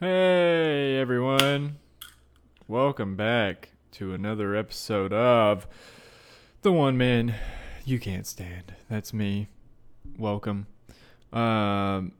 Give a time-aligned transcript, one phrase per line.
[0.00, 1.78] Hey everyone.
[2.68, 5.66] Welcome back to another episode of
[6.62, 7.34] The One Man
[7.84, 8.74] You Can't Stand.
[8.88, 9.48] That's me.
[10.16, 10.68] Welcome.
[11.32, 12.12] Um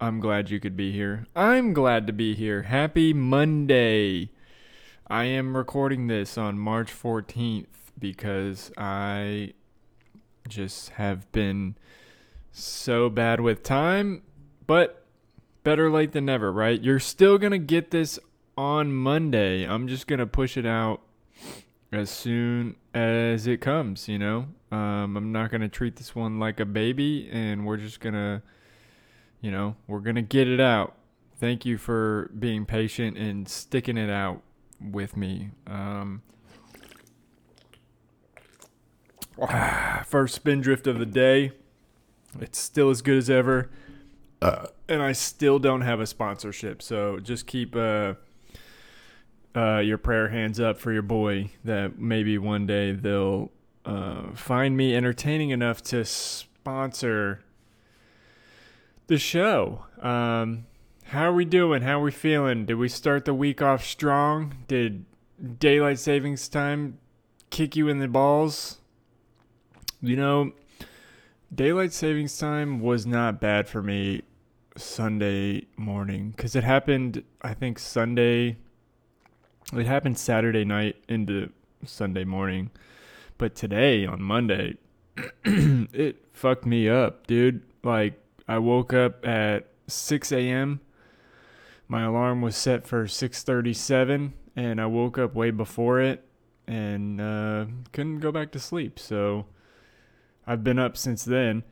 [0.00, 1.26] I'm glad you could be here.
[1.34, 2.62] I'm glad to be here.
[2.62, 4.30] Happy Monday.
[5.08, 7.66] I am recording this on March 14th
[7.98, 9.54] because I
[10.46, 11.74] just have been
[12.52, 14.22] so bad with time,
[14.68, 14.99] but
[15.62, 16.80] better late than never, right?
[16.80, 18.18] You're still going to get this
[18.56, 19.64] on Monday.
[19.64, 21.00] I'm just going to push it out
[21.92, 24.46] as soon as it comes, you know?
[24.70, 28.14] Um, I'm not going to treat this one like a baby, and we're just going
[28.14, 28.42] to,
[29.40, 30.94] you know, we're going to get it out.
[31.38, 34.42] Thank you for being patient and sticking it out
[34.80, 35.50] with me.
[35.66, 36.22] Um,
[40.04, 41.52] first spindrift of the day.
[42.38, 43.70] It's still as good as ever.
[44.42, 46.82] Uh, and I still don't have a sponsorship.
[46.82, 48.14] So just keep uh,
[49.54, 53.50] uh, your prayer hands up for your boy that maybe one day they'll
[53.84, 57.42] uh, find me entertaining enough to sponsor
[59.08, 59.84] the show.
[60.00, 60.66] Um,
[61.04, 61.82] how are we doing?
[61.82, 62.66] How are we feeling?
[62.66, 64.64] Did we start the week off strong?
[64.68, 65.04] Did
[65.58, 66.98] daylight savings time
[67.50, 68.78] kick you in the balls?
[70.00, 70.52] You know,
[71.52, 74.22] daylight savings time was not bad for me
[74.80, 78.56] Sunday morning because it happened, I think, Sunday.
[79.72, 81.50] It happened Saturday night into
[81.84, 82.70] Sunday morning.
[83.38, 84.76] But today, on Monday,
[85.44, 87.62] it fucked me up, dude.
[87.84, 90.80] Like, I woke up at 6 a.m.
[91.86, 96.24] My alarm was set for 6:37, and I woke up way before it,
[96.66, 98.98] and uh, couldn't go back to sleep.
[98.98, 99.46] So
[100.46, 101.64] I've been up since then.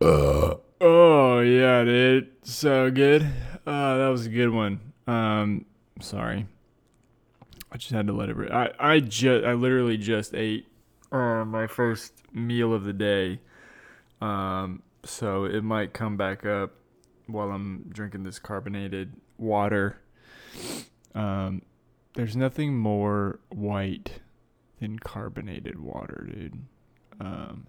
[0.00, 0.54] Uh.
[0.80, 2.30] Oh yeah, dude.
[2.42, 3.22] So good.
[3.66, 4.80] Uh, that was a good one.
[5.06, 5.66] Um,
[6.00, 6.46] sorry.
[7.70, 8.36] I just had to let it.
[8.36, 10.66] Re- I I just I literally just ate
[11.12, 13.40] uh, my first meal of the day.
[14.22, 16.72] Um, so it might come back up
[17.26, 20.00] while I'm drinking this carbonated water.
[21.14, 21.62] Um,
[22.14, 24.20] there's nothing more white
[24.80, 26.62] than carbonated water, dude.
[27.20, 27.66] Um,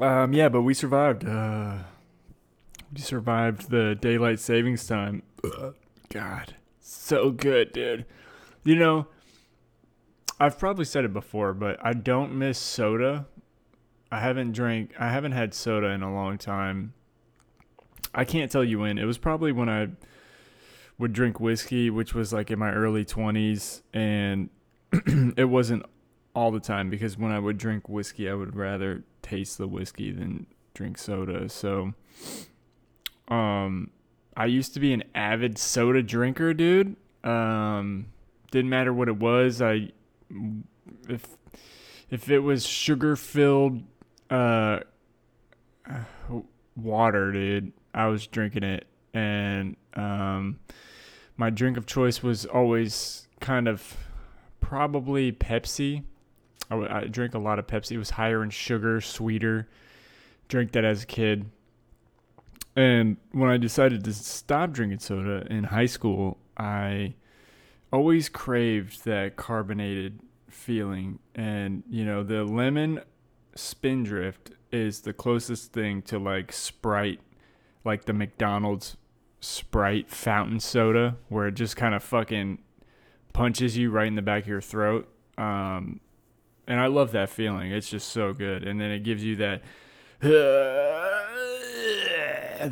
[0.00, 1.26] um, yeah, but we survived.
[1.26, 1.78] Uh,
[2.92, 5.22] we survived the daylight savings time.
[5.44, 5.74] Ugh,
[6.08, 8.06] God, so good, dude.
[8.64, 9.06] You know,
[10.38, 13.26] I've probably said it before, but I don't miss soda.
[14.10, 14.92] I haven't drank.
[14.98, 16.94] I haven't had soda in a long time.
[18.14, 18.98] I can't tell you when.
[18.98, 19.88] It was probably when I
[20.98, 24.50] would drink whiskey, which was like in my early 20s, and
[25.36, 25.84] it wasn't
[26.34, 30.10] all the time because when I would drink whiskey, I would rather taste the whiskey
[30.10, 31.48] than drink soda.
[31.48, 31.94] So,
[33.28, 33.90] um,
[34.36, 36.96] I used to be an avid soda drinker, dude.
[37.24, 38.06] Um,
[38.50, 39.62] didn't matter what it was.
[39.62, 39.90] I
[41.08, 41.26] if
[42.10, 43.82] if it was sugar filled
[44.30, 44.80] uh
[46.76, 50.58] water, dude, I was drinking it, and um,
[51.36, 53.96] my drink of choice was always kind of
[54.60, 56.04] probably Pepsi.
[56.80, 57.92] I, drank a lot of Pepsi.
[57.92, 59.68] It was higher in sugar, sweeter.
[60.48, 61.46] Drank that as a kid.
[62.74, 67.14] And when I decided to stop drinking soda in high school, I
[67.92, 71.18] always craved that carbonated feeling.
[71.34, 73.00] And, you know, the lemon
[73.54, 77.20] spindrift is the closest thing to like Sprite,
[77.84, 78.96] like the McDonald's
[79.40, 82.58] Sprite fountain soda, where it just kind of fucking
[83.32, 85.08] punches you right in the back of your throat.
[85.36, 86.00] Um,
[86.72, 87.70] and I love that feeling.
[87.70, 88.66] It's just so good.
[88.66, 89.62] And then it gives you that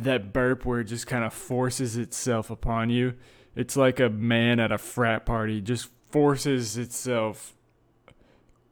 [0.03, 3.13] that burp where it just kind of forces itself upon you.
[3.55, 7.53] It's like a man at a frat party just forces itself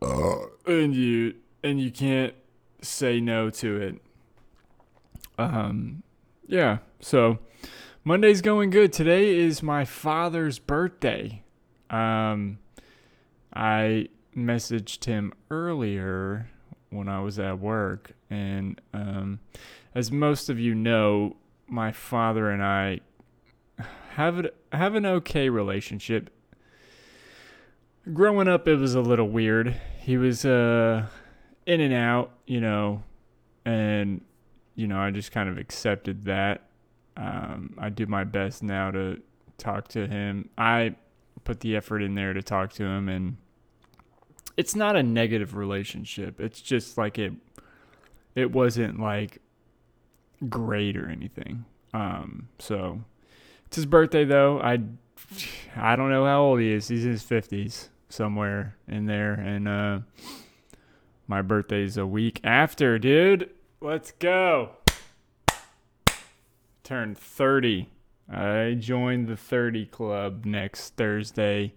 [0.01, 2.33] and you and you can't
[2.81, 4.01] say no to it.
[5.37, 6.01] Um
[6.47, 7.37] yeah, so
[8.03, 8.91] Monday's going good.
[8.91, 11.43] Today is my father's birthday.
[11.91, 12.57] Um
[13.53, 16.49] I messaged him earlier
[16.89, 19.39] when I was at work, and um,
[19.93, 21.35] as most of you know,
[21.67, 23.01] my father and I
[24.11, 26.29] have have an okay relationship.
[28.11, 29.75] Growing up, it was a little weird.
[29.99, 31.05] He was uh,
[31.65, 33.03] in and out, you know,
[33.65, 34.21] and
[34.75, 36.63] you know I just kind of accepted that.
[37.17, 39.21] Um, I do my best now to
[39.57, 40.49] talk to him.
[40.57, 40.95] I
[41.43, 43.37] put the effort in there to talk to him and
[44.59, 46.41] it's not a negative relationship.
[46.41, 47.31] It's just like it
[48.35, 49.41] it wasn't like
[50.49, 51.63] great or anything.
[51.93, 52.99] Um, so
[53.67, 54.59] it's his birthday though.
[54.59, 54.79] I
[55.77, 56.89] I don't know how old he is.
[56.89, 59.99] He's in his fifties somewhere in there, and uh,
[61.25, 63.49] my birthday's a week after, dude.
[63.79, 64.71] Let's go.
[66.83, 67.87] Turn thirty.
[68.29, 71.75] I joined the thirty club next Thursday.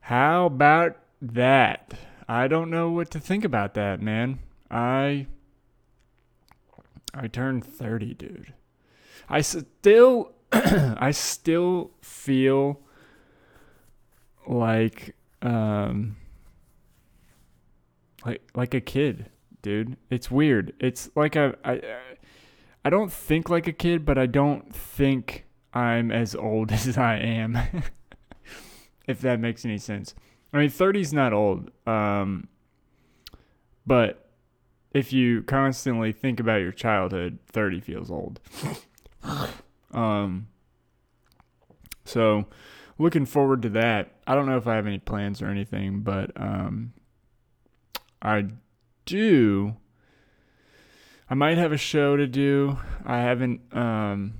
[0.00, 1.94] How about that?
[2.28, 4.40] I don't know what to think about that, man.
[4.70, 5.26] I
[7.14, 8.52] I turned 30, dude.
[9.28, 12.80] I still I still feel
[14.46, 16.16] like um
[18.24, 19.30] like like a kid,
[19.62, 19.96] dude.
[20.10, 20.72] It's weird.
[20.80, 21.82] It's like I I
[22.84, 27.16] I don't think like a kid, but I don't think I'm as old as I
[27.16, 27.58] am.
[29.06, 30.14] if that makes any sense.
[30.52, 31.70] I mean, 30's not old.
[31.86, 32.48] Um
[33.86, 34.28] but
[34.92, 38.40] if you constantly think about your childhood, 30 feels old.
[39.92, 40.48] um,
[42.04, 42.46] so
[42.98, 44.12] looking forward to that.
[44.26, 46.92] I don't know if I have any plans or anything, but um,
[48.20, 48.46] I
[49.04, 49.76] do.
[51.30, 52.78] I might have a show to do.
[53.04, 54.34] I haven't um,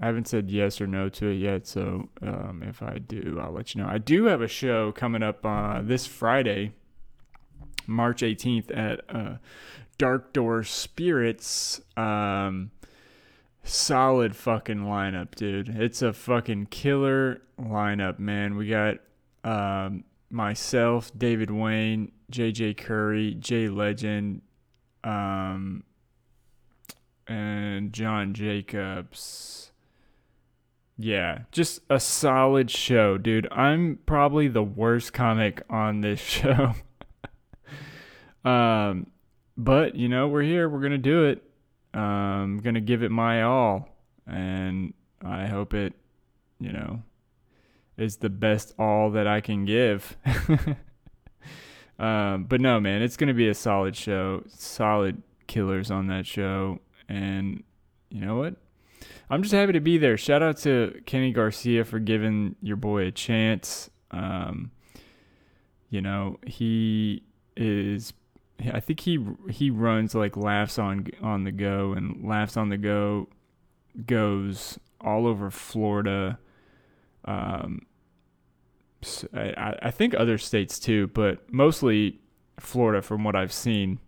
[0.00, 3.52] I haven't said yes or no to it yet, so um, if I do, I'll
[3.52, 3.88] let you know.
[3.88, 6.72] I do have a show coming up uh, this Friday
[7.86, 9.36] March 18th at uh,
[9.98, 11.80] Dark Door Spirits.
[11.96, 12.70] Um,
[13.64, 15.68] solid fucking lineup, dude.
[15.68, 18.56] It's a fucking killer lineup, man.
[18.56, 18.98] We got
[19.44, 24.42] um, myself, David Wayne, JJ Curry, Jay Legend,
[25.04, 25.84] um,
[27.26, 29.71] and John Jacobs.
[31.02, 33.48] Yeah, just a solid show, dude.
[33.50, 36.74] I'm probably the worst comic on this show.
[38.44, 39.08] Um,
[39.56, 40.68] but you know, we're here.
[40.68, 41.42] We're gonna do it.
[41.92, 43.88] Um, gonna give it my all,
[44.28, 44.94] and
[45.24, 45.94] I hope it,
[46.60, 47.02] you know,
[47.96, 50.16] is the best all that I can give.
[51.98, 54.44] um, but no, man, it's gonna be a solid show.
[54.46, 56.78] Solid killers on that show,
[57.08, 57.64] and
[58.08, 58.54] you know what?
[59.32, 60.18] I'm just happy to be there.
[60.18, 63.88] Shout out to Kenny Garcia for giving your boy a chance.
[64.10, 64.72] Um,
[65.88, 67.22] you know, he
[67.56, 68.12] is
[68.70, 72.76] I think he he runs like laughs on on the go and laughs on the
[72.76, 73.30] go
[74.04, 76.38] goes all over Florida.
[77.24, 77.86] Um,
[79.32, 82.20] I, I think other states too, but mostly
[82.60, 83.98] Florida from what I've seen.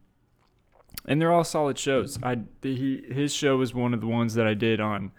[1.06, 2.18] And they're all solid shows.
[2.22, 5.12] I he his show was one of the ones that I did on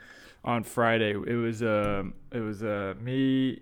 [0.44, 1.12] on Friday.
[1.12, 3.62] It was uh it was uh me,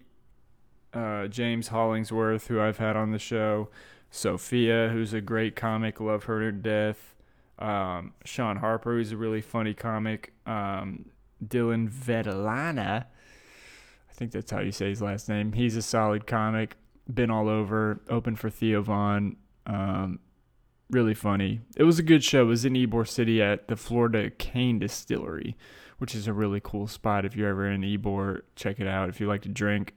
[0.94, 3.70] uh James Hollingsworth, who I've had on the show,
[4.10, 7.16] Sophia, who's a great comic, love her to death.
[7.60, 10.34] Um, Sean Harper, who's a really funny comic.
[10.46, 11.06] Um,
[11.44, 15.54] Dylan Vedalana, I think that's how you say his last name.
[15.54, 16.76] He's a solid comic,
[17.12, 19.38] been all over, open for Theo Von.
[19.66, 20.20] Um,
[20.90, 21.62] really funny.
[21.76, 22.44] It was a good show.
[22.44, 25.56] It was in Ybor City at the Florida Cane Distillery,
[25.98, 27.26] which is a really cool spot.
[27.26, 29.10] If you're ever in Ybor, check it out.
[29.10, 29.94] If you like to drink,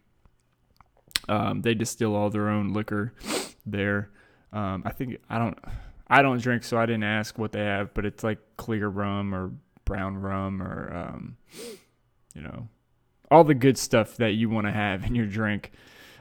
[1.29, 3.13] um, they distill all their own liquor
[3.65, 4.11] there.
[4.53, 5.59] Um, I think I don't
[6.09, 9.35] I don't drink, so I didn't ask what they have, but it's like clear rum
[9.35, 9.53] or
[9.85, 11.37] brown rum or um,
[12.35, 12.69] you know
[13.31, 15.73] all the good stuff that you want to have in your drink.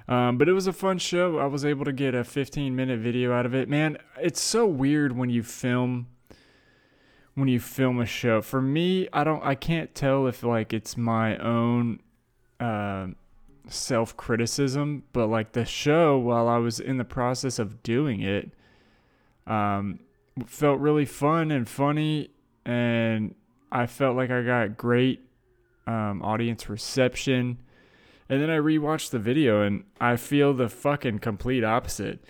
[0.08, 1.40] Um, but it was a fun show.
[1.40, 3.68] I was able to get a 15 minute video out of it.
[3.68, 6.08] Man, it's so weird when you film
[7.34, 8.42] when you film a show.
[8.42, 12.00] For me, I don't I can't tell if like it's my own
[12.60, 13.08] uh,
[13.68, 18.52] self criticism, but like the show, while I was in the process of doing it,
[19.48, 20.00] um,
[20.46, 22.30] felt really fun and funny,
[22.66, 23.36] and
[23.72, 25.22] I felt like I got great
[25.88, 27.60] um, audience reception.
[28.28, 32.24] And then I rewatched the video, and I feel the fucking complete opposite.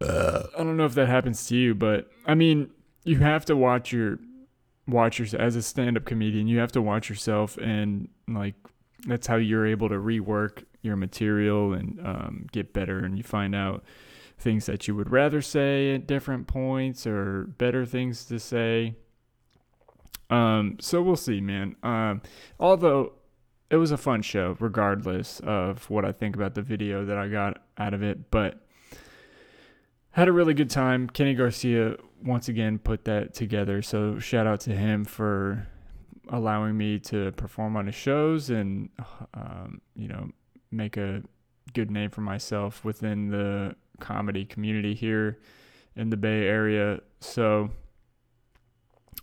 [0.00, 2.70] Uh, I don't know if that happens to you, but I mean,
[3.04, 4.18] you have to watch your
[4.88, 6.48] watch your as a stand-up comedian.
[6.48, 8.54] You have to watch yourself and like
[9.06, 13.54] that's how you're able to rework your material and um, get better and you find
[13.54, 13.84] out
[14.38, 18.96] things that you would rather say at different points or better things to say
[20.30, 22.20] um, so we'll see man um,
[22.58, 23.12] although
[23.72, 27.26] it was a fun show regardless of what i think about the video that i
[27.26, 28.64] got out of it but
[30.12, 34.60] had a really good time kenny garcia once again put that together so shout out
[34.60, 35.66] to him for
[36.28, 38.88] allowing me to perform on his shows and
[39.34, 40.28] um, you know
[40.70, 41.22] make a
[41.74, 45.38] good name for myself within the comedy community here
[45.96, 47.00] in the Bay Area.
[47.20, 47.70] So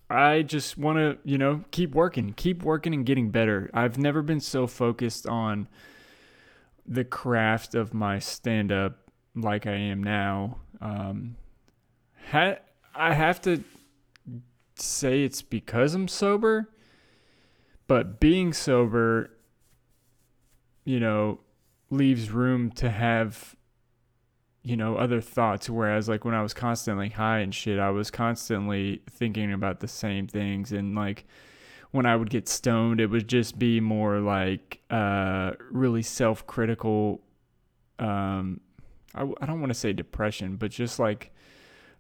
[0.09, 3.69] I just want to, you know, keep working, keep working and getting better.
[3.73, 5.67] I've never been so focused on
[6.85, 10.57] the craft of my stand up like I am now.
[10.81, 11.35] Um,
[12.31, 12.57] ha-
[12.95, 13.63] I have to
[14.75, 16.69] say it's because I'm sober,
[17.87, 19.29] but being sober,
[20.85, 21.39] you know,
[21.91, 23.55] leaves room to have
[24.63, 28.11] you know other thoughts whereas like when i was constantly high and shit i was
[28.11, 30.71] constantly thinking about the same things.
[30.71, 31.25] And like
[31.91, 37.21] when i would get stoned it would just be more like uh really self-critical
[37.99, 38.59] um
[39.15, 41.31] i, I don't want to say depression but just like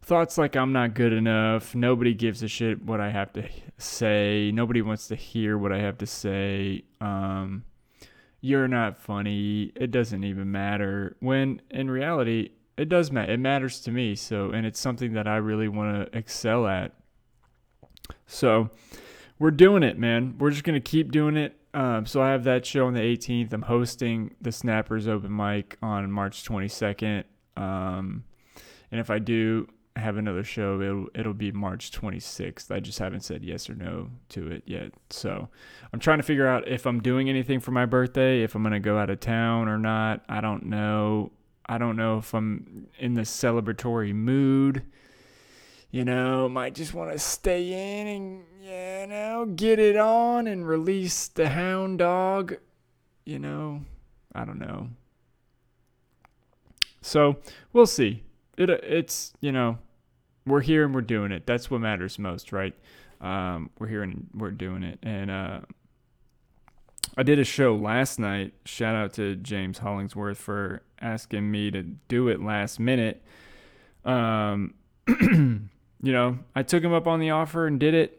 [0.01, 1.75] thoughts like i'm not good enough.
[1.75, 3.47] Nobody gives a shit what i have to
[3.77, 4.51] say.
[4.53, 6.83] Nobody wants to hear what i have to say.
[6.99, 7.63] Um
[8.41, 9.71] you're not funny.
[9.75, 11.17] It doesn't even matter.
[11.19, 13.33] When in reality, it does matter.
[13.33, 14.15] It matters to me.
[14.15, 16.93] So, and it's something that I really want to excel at.
[18.25, 18.69] So,
[19.37, 20.35] we're doing it, man.
[20.37, 21.55] We're just gonna keep doing it.
[21.73, 23.53] Um, so I have that show on the 18th.
[23.53, 27.25] I'm hosting the Snappers Open Mic on March 22nd.
[27.55, 28.23] Um,
[28.91, 32.71] and if I do, have another show, it'll it'll be March 26th.
[32.71, 34.93] I just haven't said yes or no to it yet.
[35.09, 35.49] So
[35.91, 38.79] I'm trying to figure out if I'm doing anything for my birthday, if I'm gonna
[38.79, 40.23] go out of town or not.
[40.29, 41.31] I don't know.
[41.65, 44.83] I don't know if I'm in the celebratory mood.
[45.91, 50.67] You know, might just want to stay in and you know get it on and
[50.67, 52.57] release the hound dog.
[53.25, 53.81] You know,
[54.33, 54.89] I don't know.
[57.01, 57.37] So
[57.73, 58.23] we'll see.
[58.59, 59.79] It it's you know
[60.45, 61.45] we're here and we're doing it.
[61.45, 62.73] That's what matters most, right?
[63.21, 64.99] Um, we're here and we're doing it.
[65.01, 65.59] And uh,
[67.17, 68.53] I did a show last night.
[68.65, 73.23] Shout out to James Hollingsworth for asking me to do it last minute.
[74.03, 74.73] Um,
[75.07, 75.61] you
[76.01, 78.15] know, I took him up on the offer and did it.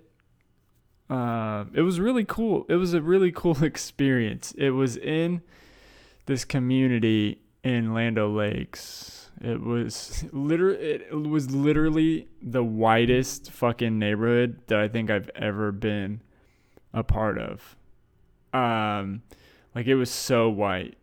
[1.08, 2.64] Uh, it was really cool.
[2.68, 4.54] It was a really cool experience.
[4.56, 5.42] It was in
[6.26, 14.60] this community in Land Lakes it was literally it was literally the whitest fucking neighborhood
[14.66, 16.20] that I think I've ever been
[16.92, 17.76] a part of.
[18.52, 19.22] Um
[19.74, 20.96] like it was so white.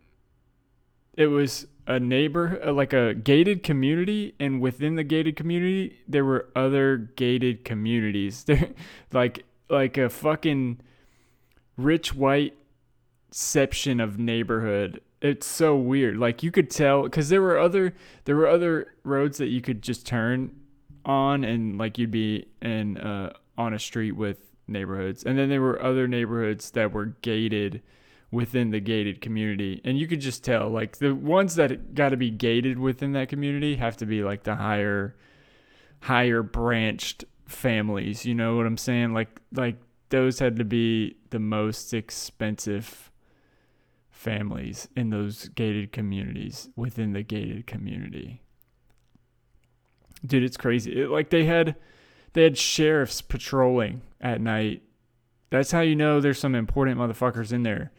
[1.14, 6.26] It was a neighbor uh, like a gated community and within the gated community there
[6.26, 8.44] were other gated communities.
[8.48, 8.70] There
[9.12, 10.80] like like a fucking
[11.76, 12.56] rich white
[13.32, 16.18] section of neighborhood it's so weird.
[16.18, 17.94] Like you could tell because there were other
[18.26, 20.56] there were other roads that you could just turn
[21.06, 25.62] on and like you'd be in uh, on a street with neighborhoods, and then there
[25.62, 27.82] were other neighborhoods that were gated
[28.30, 32.18] within the gated community, and you could just tell like the ones that got to
[32.18, 35.16] be gated within that community have to be like the higher
[36.02, 38.26] higher branched families.
[38.26, 39.14] You know what I'm saying?
[39.14, 39.78] Like like
[40.10, 43.12] those had to be the most expensive
[44.18, 48.42] families in those gated communities within the gated community.
[50.26, 51.04] Dude, it's crazy.
[51.04, 51.76] It, like they had
[52.34, 54.82] they had sheriffs patrolling at night.
[55.52, 57.92] That's how you know there's some important motherfuckers in there.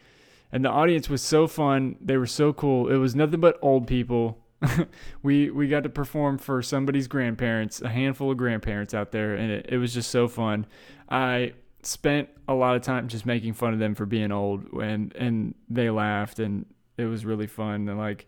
[0.51, 1.95] And the audience was so fun.
[2.01, 2.89] They were so cool.
[2.89, 4.45] It was nothing but old people.
[5.23, 9.51] we we got to perform for somebody's grandparents, a handful of grandparents out there, and
[9.51, 10.65] it, it was just so fun.
[11.09, 15.15] I spent a lot of time just making fun of them for being old and
[15.15, 16.65] and they laughed and
[16.97, 18.27] it was really fun and like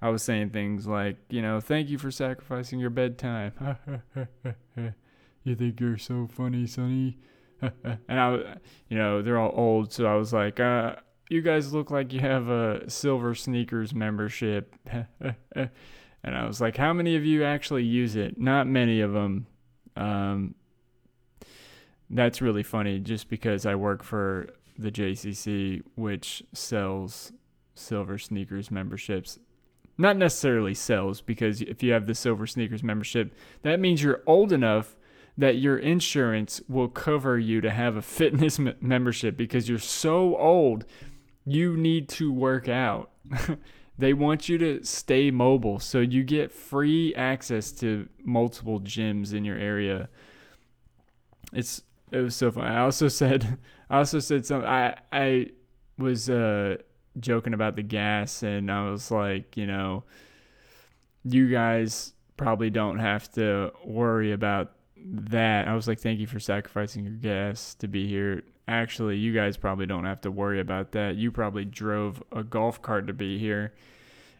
[0.00, 3.52] I was saying things like, you know, thank you for sacrificing your bedtime.
[5.44, 7.18] you think you're so funny, Sonny?
[7.62, 8.56] and I,
[8.88, 10.96] you know, they're all old, so I was like, uh,
[11.30, 14.74] you guys look like you have a silver sneakers membership.
[14.86, 15.70] and
[16.24, 18.38] I was like, how many of you actually use it?
[18.38, 19.46] Not many of them.
[19.96, 20.54] Um,
[22.10, 27.32] that's really funny just because I work for the JCC, which sells
[27.74, 29.38] silver sneakers memberships.
[29.98, 34.52] Not necessarily sells, because if you have the silver sneakers membership, that means you're old
[34.52, 34.96] enough
[35.38, 40.36] that your insurance will cover you to have a fitness m- membership because you're so
[40.36, 40.84] old,
[41.44, 43.10] you need to work out.
[43.98, 49.44] they want you to stay mobile, so you get free access to multiple gyms in
[49.44, 50.08] your area.
[51.52, 52.68] It's it was so funny.
[52.68, 53.58] I also said,
[53.90, 54.68] I also said something.
[54.68, 55.50] I I
[55.98, 56.76] was uh,
[57.18, 60.04] joking about the gas, and I was like, you know,
[61.24, 65.68] you guys probably don't have to worry about that.
[65.68, 68.42] I was like, thank you for sacrificing your gas to be here.
[68.68, 71.16] Actually, you guys probably don't have to worry about that.
[71.16, 73.74] You probably drove a golf cart to be here,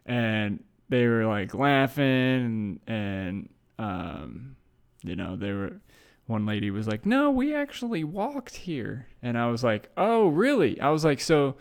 [0.04, 4.56] and they were like laughing and, and um,
[5.02, 5.80] you know, they were
[6.26, 10.80] one lady was like, "No, we actually walked here." And I was like, "Oh, really?"
[10.80, 11.56] I was like, "So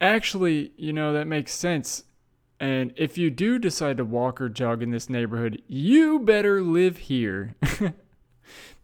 [0.00, 2.04] actually, you know, that makes sense.
[2.58, 6.98] And if you do decide to walk or jog in this neighborhood, you better live
[6.98, 7.54] here."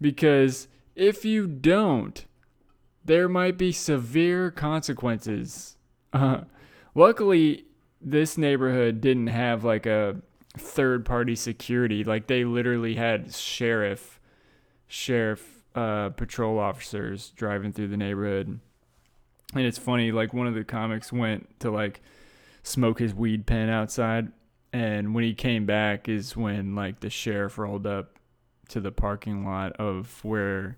[0.01, 2.25] because if you don't,
[3.05, 5.77] there might be severe consequences.
[6.13, 6.43] Uh,
[6.95, 7.65] luckily,
[8.01, 10.17] this neighborhood didn't have like a
[10.57, 12.05] third party security.
[12.05, 14.18] Like they literally had sheriff,
[14.89, 18.59] sheriff, uh, patrol officers driving through the neighborhood.
[19.55, 22.01] And it's funny, like one of the comics went to like
[22.63, 24.33] smoke his weed pen outside,
[24.73, 28.19] and when he came back is when like the sheriff rolled up
[28.69, 30.77] to the parking lot of where,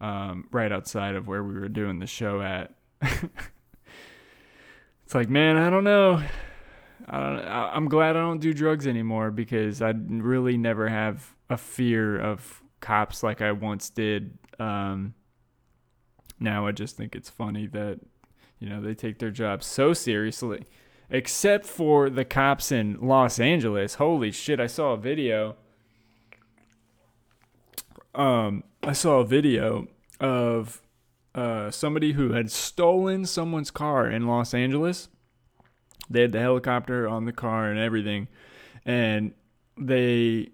[0.00, 2.72] um, right outside of where we were doing the show at.
[3.02, 6.22] it's like, man, I don't know.
[7.06, 7.46] I don't.
[7.46, 12.62] I'm glad I don't do drugs anymore because I really never have a fear of
[12.80, 14.38] cops like I once did.
[14.58, 15.14] Um,
[16.40, 18.00] now I just think it's funny that
[18.58, 20.64] you know they take their job so seriously,
[21.10, 23.94] except for the cops in Los Angeles.
[23.94, 24.60] Holy shit!
[24.60, 25.56] I saw a video.
[28.14, 29.86] Um, I saw a video
[30.18, 30.82] of
[31.34, 35.08] uh, somebody who had stolen someone's car in Los Angeles
[36.10, 38.28] they had the helicopter on the car and everything,
[38.84, 39.32] and
[39.76, 40.50] they,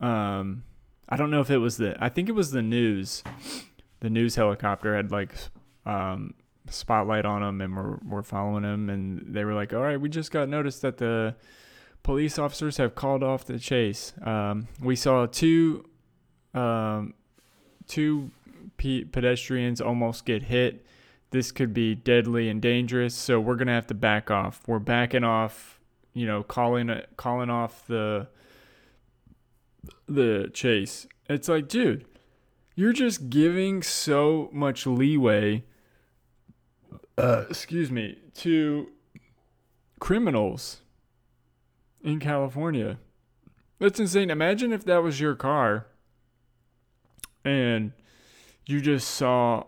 [0.00, 0.64] um,
[1.08, 3.22] I don't know if it was the, I think it was the news.
[4.00, 5.34] The news helicopter had like,
[5.86, 6.34] um,
[6.68, 10.08] spotlight on them, and we're we're following them, and they were like, "All right, we
[10.08, 11.34] just got noticed that the
[12.02, 14.12] police officers have called off the chase.
[14.22, 15.84] Um, we saw two,
[16.54, 17.14] um,
[17.88, 18.30] two
[18.78, 20.86] pedestrians almost get hit."
[21.32, 24.60] this could be deadly and dangerous, so we're gonna have to back off.
[24.66, 25.80] We're backing off,
[26.14, 28.28] you know, calling calling off the
[30.06, 31.06] the chase.
[31.28, 32.04] It's like, dude,
[32.74, 35.64] you're just giving so much leeway.
[37.18, 38.88] Uh, excuse me, to
[40.00, 40.80] criminals
[42.02, 42.98] in California.
[43.78, 44.30] That's insane.
[44.30, 45.86] Imagine if that was your car
[47.44, 47.92] and
[48.66, 49.64] you just saw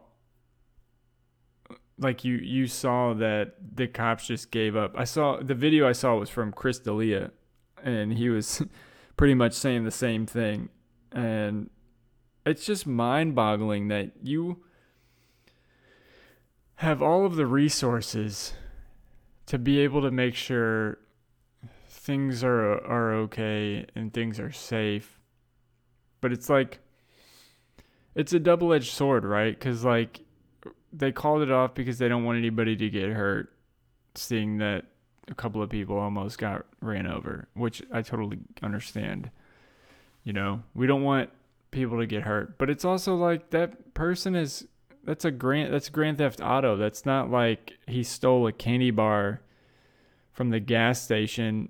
[1.99, 4.95] like you you saw that the cops just gave up.
[4.97, 7.31] I saw the video I saw was from Chris D'Elia,
[7.83, 8.63] and he was
[9.17, 10.69] pretty much saying the same thing.
[11.13, 11.71] And
[12.45, 14.65] it's just mind-boggling that you
[16.77, 18.55] have all of the resources
[19.47, 20.99] to be able to make sure
[21.89, 25.21] things are are okay and things are safe.
[26.21, 26.81] But it's like
[28.15, 29.59] it's a double-edged sword, right?
[29.59, 30.21] Cuz like
[30.93, 33.53] they called it off because they don't want anybody to get hurt,
[34.15, 34.85] seeing that
[35.29, 39.31] a couple of people almost got ran over, which I totally understand.
[40.23, 41.31] You know, we don't want
[41.71, 44.67] people to get hurt, but it's also like that person is
[45.05, 46.77] that's a grand that's grand theft auto.
[46.77, 49.43] That's not like he stole a candy bar
[50.33, 51.69] from the gas station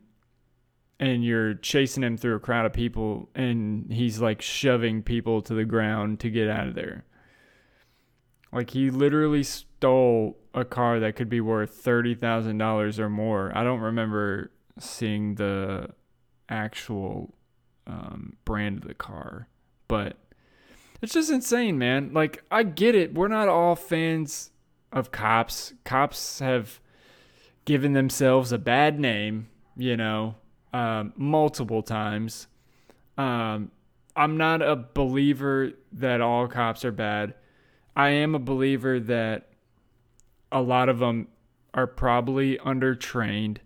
[1.00, 5.54] and you're chasing him through a crowd of people and he's like shoving people to
[5.54, 7.04] the ground to get out of there.
[8.52, 9.42] Like he literally
[9.84, 13.52] stole a car that could be worth thirty thousand dollars or more.
[13.54, 15.90] I don't remember seeing the
[16.48, 17.34] actual
[17.86, 19.46] um, brand of the car,
[19.86, 20.16] but
[21.02, 22.14] it's just insane, man.
[22.14, 23.12] Like I get it.
[23.12, 24.52] We're not all fans
[24.90, 25.74] of cops.
[25.84, 26.80] Cops have
[27.66, 30.36] given themselves a bad name, you know,
[30.72, 32.46] um, multiple times.
[33.18, 33.70] Um,
[34.16, 37.34] I'm not a believer that all cops are bad.
[37.94, 39.50] I am a believer that
[40.50, 41.28] a lot of them
[41.72, 43.58] are probably undertrained,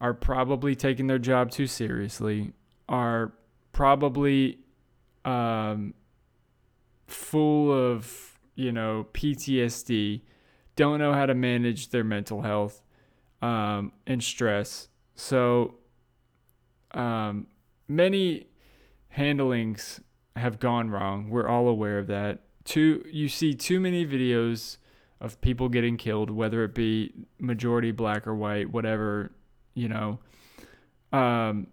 [0.00, 2.52] are probably taking their job too seriously,
[2.88, 3.32] are
[3.72, 4.58] probably
[5.24, 5.94] um,
[7.06, 10.22] full of, you know, PTSD,
[10.76, 12.82] don't know how to manage their mental health
[13.42, 14.88] um, and stress.
[15.14, 15.74] So,
[16.92, 17.46] um,
[17.88, 18.46] many
[19.08, 20.00] handlings
[20.36, 21.30] have gone wrong.
[21.30, 24.76] We're all aware of that too you see too many videos
[25.20, 29.32] of people getting killed, whether it be majority black or white, whatever,
[29.74, 30.18] you know.
[31.12, 31.68] Um,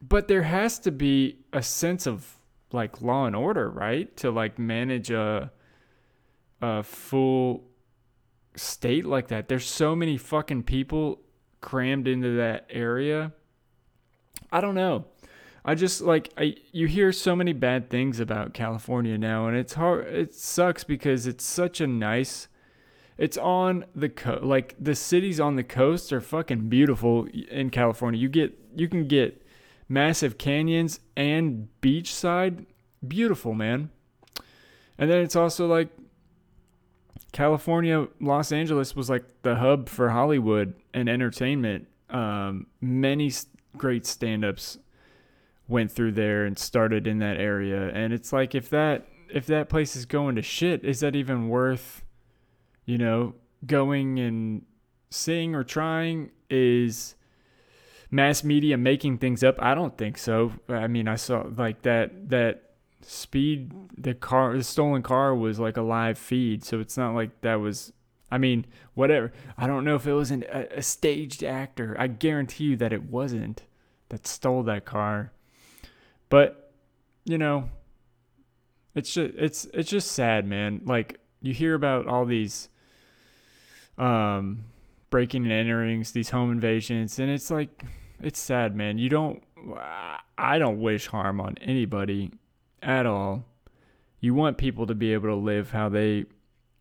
[0.00, 2.36] but there has to be a sense of
[2.72, 4.14] like law and order, right?
[4.18, 5.50] To like manage a
[6.60, 7.64] a full
[8.54, 9.48] state like that.
[9.48, 11.20] There's so many fucking people
[11.60, 13.32] crammed into that area.
[14.50, 15.06] I don't know.
[15.64, 19.74] I just like I you hear so many bad things about California now and it's
[19.74, 22.48] hard it sucks because it's such a nice
[23.18, 28.20] it's on the co- like the cities on the coast are fucking beautiful in California.
[28.20, 29.44] You get you can get
[29.88, 32.66] massive canyons and beachside
[33.06, 33.90] beautiful, man.
[34.98, 35.88] And then it's also like
[37.32, 41.88] California, Los Angeles was like the hub for Hollywood and entertainment.
[42.10, 43.32] Um, many
[43.76, 44.78] great stand-ups
[45.66, 49.70] went through there and started in that area, and it's like if that if that
[49.70, 52.04] place is going to shit, is that even worth,
[52.84, 53.34] you know,
[53.66, 54.64] going and
[55.10, 56.30] seeing or trying?
[56.50, 57.14] Is
[58.10, 59.56] mass media making things up?
[59.58, 60.52] I don't think so.
[60.68, 62.72] I mean, I saw like that that
[63.04, 67.40] speed the car the stolen car was like a live feed so it's not like
[67.40, 67.92] that was
[68.30, 68.64] i mean
[68.94, 72.76] whatever i don't know if it was an, a, a staged actor i guarantee you
[72.76, 73.64] that it wasn't
[74.08, 75.32] that stole that car
[76.28, 76.72] but
[77.24, 77.68] you know
[78.94, 82.68] it's just it's it's just sad man like you hear about all these
[83.98, 84.64] um
[85.10, 87.84] breaking and enterings these home invasions and it's like
[88.20, 89.42] it's sad man you don't
[90.38, 92.30] i don't wish harm on anybody
[92.82, 93.44] at all.
[94.20, 96.26] You want people to be able to live how they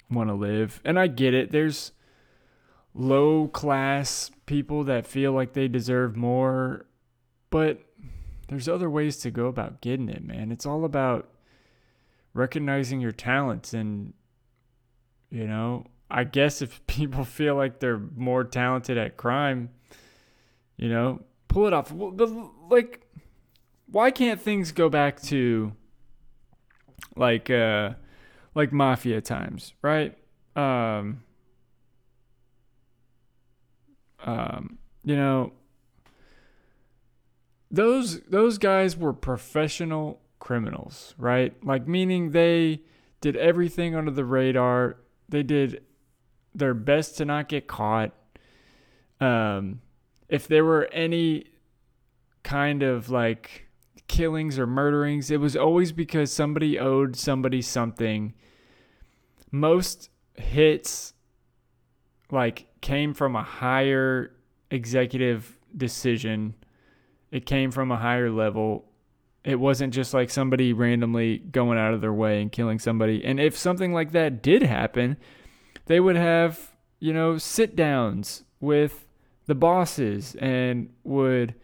[0.10, 0.82] want to live.
[0.84, 1.52] And I get it.
[1.52, 1.92] There's
[2.94, 6.86] low class people that feel like they deserve more,
[7.50, 7.80] but
[8.50, 10.52] there's other ways to go about getting it, man.
[10.52, 11.30] It's all about
[12.34, 14.14] recognizing your talents and
[15.30, 19.70] you know, I guess if people feel like they're more talented at crime,
[20.78, 21.92] you know, pull it off.
[22.70, 23.06] Like
[23.88, 25.74] why can't things go back to
[27.16, 27.92] like uh
[28.56, 30.18] like mafia times, right?
[30.56, 31.24] Um
[34.24, 35.52] um you know
[37.70, 41.54] those those guys were professional criminals, right?
[41.64, 42.82] Like meaning they
[43.22, 44.98] did everything under the radar.
[45.30, 45.84] They did
[46.54, 48.12] their best to not get caught.
[49.20, 49.82] Um
[50.30, 51.46] if there were any
[52.44, 53.68] kind of like
[54.08, 58.34] killings or murderings, it was always because somebody owed somebody something.
[59.52, 61.14] Most hits
[62.32, 64.32] like came from a higher
[64.70, 66.56] executive decision.
[67.32, 68.86] It came from a higher level.
[69.44, 73.24] It wasn't just like somebody randomly going out of their way and killing somebody.
[73.24, 75.18] And if something like that did happen,
[75.86, 79.08] they would have, you know, sit downs with
[79.48, 81.56] the bosses and would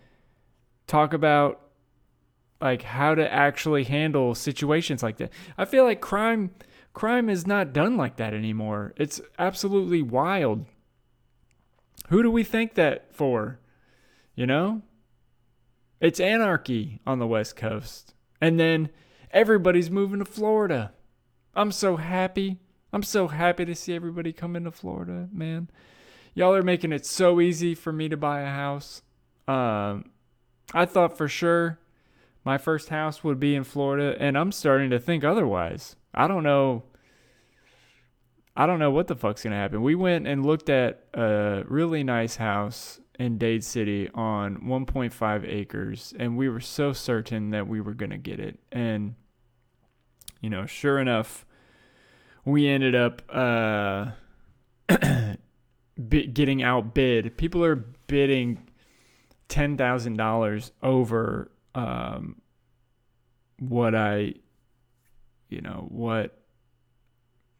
[0.87, 1.61] talk about
[2.59, 5.31] like how to actually handle situations like that.
[5.57, 6.51] I feel like crime
[6.93, 8.93] crime is not done like that anymore.
[8.97, 10.65] It's absolutely wild.
[12.09, 13.59] Who do we think that for?
[14.33, 14.81] You know?
[15.99, 18.13] It's anarchy on the West Coast.
[18.41, 18.89] And then
[19.31, 20.93] everybody's moving to Florida.
[21.55, 22.59] I'm so happy.
[22.93, 25.69] I'm so happy to see everybody come into Florida, man.
[26.33, 29.01] Y'all are making it so easy for me to buy a house.
[29.47, 30.11] Um,
[30.73, 31.79] I thought for sure
[32.45, 35.95] my first house would be in Florida, and I'm starting to think otherwise.
[36.13, 36.83] I don't know.
[38.55, 39.81] I don't know what the fuck's gonna happen.
[39.81, 46.13] We went and looked at a really nice house in Dade City on 1.5 acres,
[46.17, 48.59] and we were so certain that we were gonna get it.
[48.71, 49.15] And
[50.39, 51.46] you know, sure enough,
[52.47, 54.11] we ended up uh,
[56.07, 57.35] getting outbid.
[57.35, 58.69] People are bidding
[59.49, 62.41] ten thousand dollars over um,
[63.59, 64.35] what I,
[65.49, 66.39] you know, what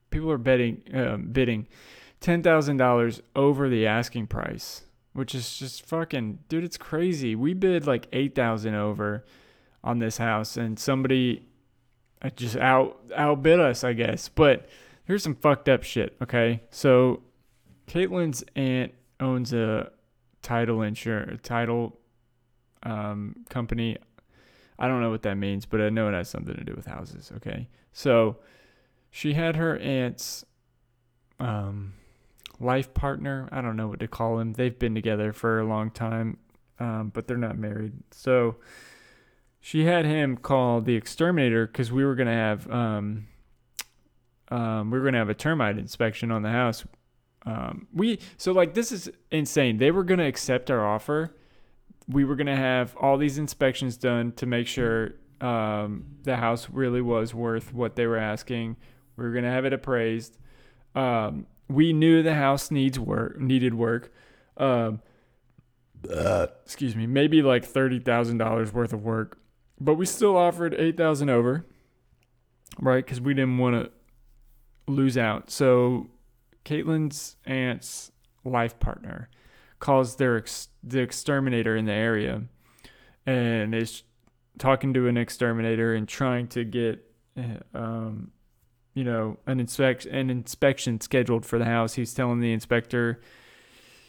[0.10, 1.68] people are betting, um, bidding
[2.22, 6.64] ten thousand dollars over the asking price, which is just fucking, dude.
[6.64, 7.36] It's crazy.
[7.36, 9.26] We bid like eight thousand over
[9.84, 11.46] on this house, and somebody
[12.36, 14.30] just out outbid us, I guess.
[14.30, 14.68] But
[15.06, 16.16] here's some fucked up shit.
[16.22, 17.22] Okay, so
[17.88, 19.92] Caitlin's aunt owns a
[20.42, 21.98] title insurance title
[22.84, 23.98] um, company
[24.80, 26.86] I don't know what that means, but I know it has something to do with
[26.86, 27.32] houses.
[27.38, 27.68] Okay.
[27.94, 28.38] So
[29.10, 30.46] she had her aunt's
[31.40, 31.94] um,
[32.60, 33.50] life partner.
[33.52, 34.54] I don't know what to call him.
[34.54, 36.38] They've been together for a long time,
[36.80, 37.94] um, but they're not married.
[38.12, 38.58] So
[39.68, 42.70] she had him call the exterminator because we were going to have.
[42.72, 43.28] Um,
[44.50, 46.86] um, we were gonna have a termite inspection on the house.
[47.46, 49.78] Um, we so like this is insane.
[49.78, 51.36] They were gonna accept our offer,
[52.08, 56.70] we were going to have all these inspections done to make sure um, the house
[56.70, 58.78] really was worth what they were asking.
[59.18, 60.38] We were going to have it appraised.
[60.96, 64.14] Um, we knew the house needs work, needed work.
[64.56, 65.02] Um,
[66.10, 69.40] uh, excuse me, maybe like thirty thousand dollars worth of work,
[69.80, 71.66] but we still offered eight thousand over,
[72.80, 73.04] right?
[73.04, 73.92] Because we didn't want to
[74.92, 75.50] lose out.
[75.50, 76.08] So,
[76.66, 78.12] Caitlin's aunt's
[78.44, 79.30] life partner
[79.80, 82.44] calls their ex- the exterminator in the area
[83.26, 84.04] and is
[84.58, 87.04] talking to an exterminator and trying to get
[87.74, 88.32] um,
[88.94, 91.94] you know, an inspection an inspection scheduled for the house.
[91.94, 93.22] He's telling the inspector,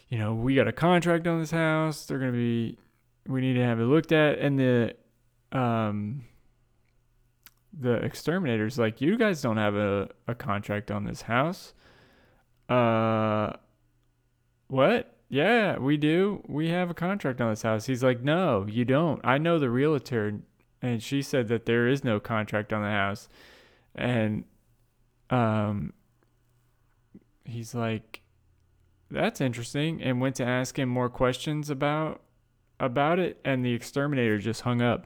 [0.09, 2.05] you know, we got a contract on this house.
[2.05, 2.79] They're gonna be,
[3.27, 4.95] we need to have it looked at, and the,
[5.51, 6.25] um,
[7.77, 11.73] the exterminator's like, you guys don't have a, a contract on this house.
[12.67, 13.53] Uh,
[14.67, 15.15] what?
[15.29, 16.43] Yeah, we do.
[16.47, 17.85] We have a contract on this house.
[17.85, 19.21] He's like, no, you don't.
[19.23, 20.39] I know the realtor,
[20.81, 23.29] and she said that there is no contract on the house,
[23.93, 24.43] and
[25.29, 25.93] um,
[27.45, 28.21] he's like,
[29.11, 32.21] that's interesting, and went to ask him more questions about
[32.79, 35.05] about it, and the exterminator just hung up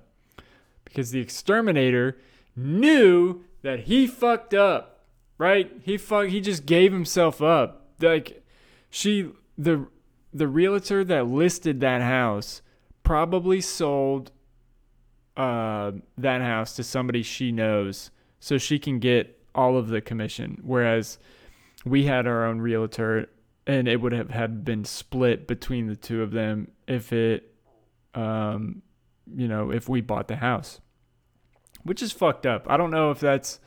[0.94, 2.18] because the exterminator
[2.56, 5.06] knew that he fucked up,
[5.40, 5.72] right?
[5.82, 7.88] He fuck he just gave himself up.
[8.00, 8.44] Like
[8.90, 9.88] she the
[10.32, 12.62] the realtor that listed that house
[13.02, 14.32] probably sold
[15.36, 20.60] uh, that house to somebody she knows so she can get all of the commission
[20.64, 21.20] whereas
[21.86, 23.30] we had our own realtor
[23.66, 27.54] and it would have had been split between the two of them if it
[28.16, 28.82] um
[29.36, 30.82] you know if we bought the house
[31.84, 32.66] which is fucked up.
[32.70, 33.60] I don't know if that's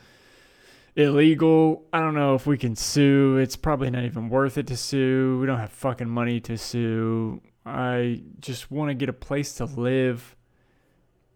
[0.95, 1.85] illegal.
[1.93, 3.37] I don't know if we can sue.
[3.37, 5.39] It's probably not even worth it to sue.
[5.41, 7.41] We don't have fucking money to sue.
[7.65, 10.37] I just want to get a place to live.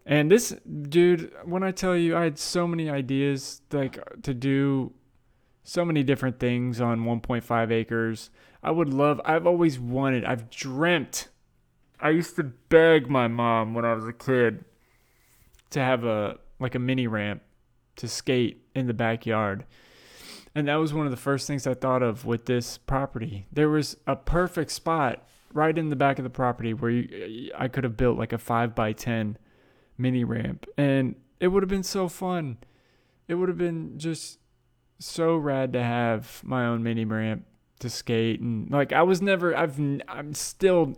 [0.05, 0.55] And this
[0.89, 4.91] dude when i tell you i had so many ideas like to do
[5.63, 8.29] so many different things on 1.5 acres.
[8.63, 11.27] I would love, I've always wanted, I've dreamt.
[11.99, 14.65] I used to beg my mom when I was a kid
[15.71, 17.41] to have a, like a mini ramp
[17.97, 19.65] to skate in the backyard.
[20.53, 23.47] And that was one of the first things I thought of with this property.
[23.51, 27.67] There was a perfect spot right in the back of the property where you, I
[27.67, 29.37] could have built like a 5 by 10
[29.97, 30.65] mini ramp.
[30.77, 32.57] And it would have been so fun.
[33.27, 34.39] It would have been just
[34.99, 37.45] so rad to have my own mini ramp
[37.79, 40.95] to skate and like I was never I've I'm still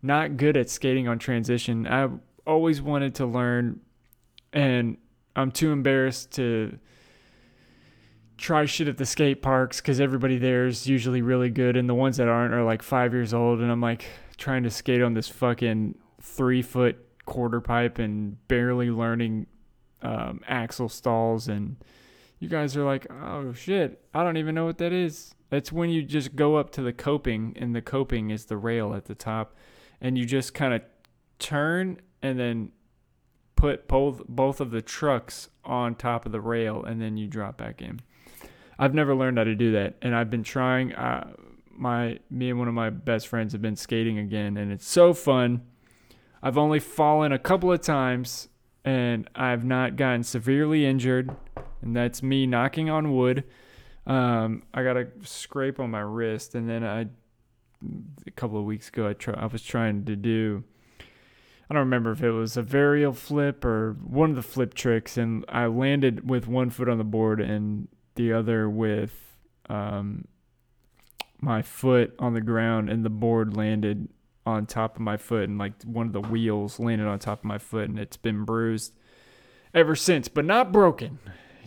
[0.00, 1.86] not good at skating on transition.
[1.86, 2.08] I
[2.46, 3.80] always wanted to learn
[4.52, 4.96] and
[5.34, 6.78] I'm too embarrassed to
[8.36, 11.94] try shit at the skate parks cuz everybody there is usually really good and the
[11.94, 15.14] ones that aren't are like 5 years old and I'm like trying to skate on
[15.14, 19.46] this fucking 3 foot quarter pipe and barely learning
[20.02, 21.76] um, axle stalls and
[22.42, 25.90] you guys are like, "Oh shit, I don't even know what that is." That's when
[25.90, 29.14] you just go up to the coping, and the coping is the rail at the
[29.14, 29.54] top,
[30.00, 30.82] and you just kind of
[31.38, 32.72] turn and then
[33.62, 37.56] put both both of the trucks on top of the rail, and then you drop
[37.56, 38.00] back in.
[38.76, 40.92] I've never learned how to do that, and I've been trying.
[40.94, 41.32] Uh,
[41.70, 45.14] my me and one of my best friends have been skating again, and it's so
[45.14, 45.62] fun.
[46.42, 48.48] I've only fallen a couple of times,
[48.84, 51.30] and I've not gotten severely injured,
[51.82, 53.44] and that's me knocking on wood.
[54.08, 57.06] Um, I got a scrape on my wrist, and then I
[58.26, 60.64] a couple of weeks ago I try I was trying to do.
[61.72, 65.16] I don't remember if it was a varial flip or one of the flip tricks,
[65.16, 69.38] and I landed with one foot on the board and the other with
[69.70, 70.26] um,
[71.40, 74.10] my foot on the ground, and the board landed
[74.44, 77.44] on top of my foot, and like one of the wheels landed on top of
[77.46, 78.92] my foot, and it's been bruised
[79.72, 81.20] ever since, but not broken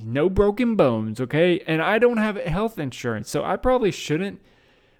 [0.03, 1.61] no broken bones, okay?
[1.65, 4.41] And I don't have health insurance, so I probably shouldn't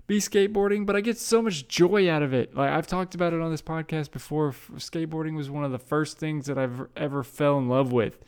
[0.08, 2.56] be skateboarding, but I get so much joy out of it.
[2.56, 4.52] Like I've talked about it on this podcast before.
[4.76, 8.24] Skateboarding was one of the first things that I've ever fell in love with.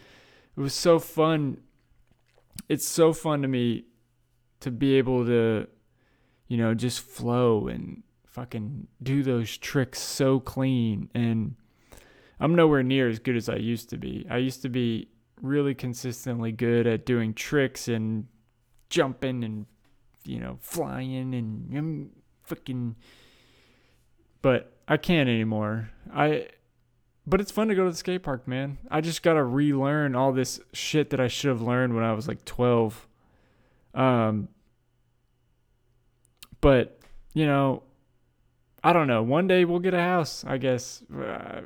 [0.55, 1.57] It was so fun.
[2.67, 3.85] It's so fun to me
[4.61, 5.67] to be able to,
[6.47, 11.11] you know, just flow and fucking do those tricks so clean.
[11.13, 11.55] And
[12.39, 14.25] I'm nowhere near as good as I used to be.
[14.29, 15.09] I used to be
[15.41, 18.25] really consistently good at doing tricks and
[18.89, 19.67] jumping and
[20.27, 22.09] you know flying and um,
[22.47, 22.95] freaking
[24.41, 25.89] but I can't anymore.
[26.13, 26.47] I
[27.25, 28.77] but it's fun to go to the skate park, man.
[28.89, 32.13] I just got to relearn all this shit that I should have learned when I
[32.13, 33.07] was like 12.
[33.93, 34.49] Um
[36.61, 36.99] but
[37.33, 37.83] you know,
[38.83, 39.21] I don't know.
[39.21, 41.03] One day we'll get a house, I guess.
[41.13, 41.61] Uh,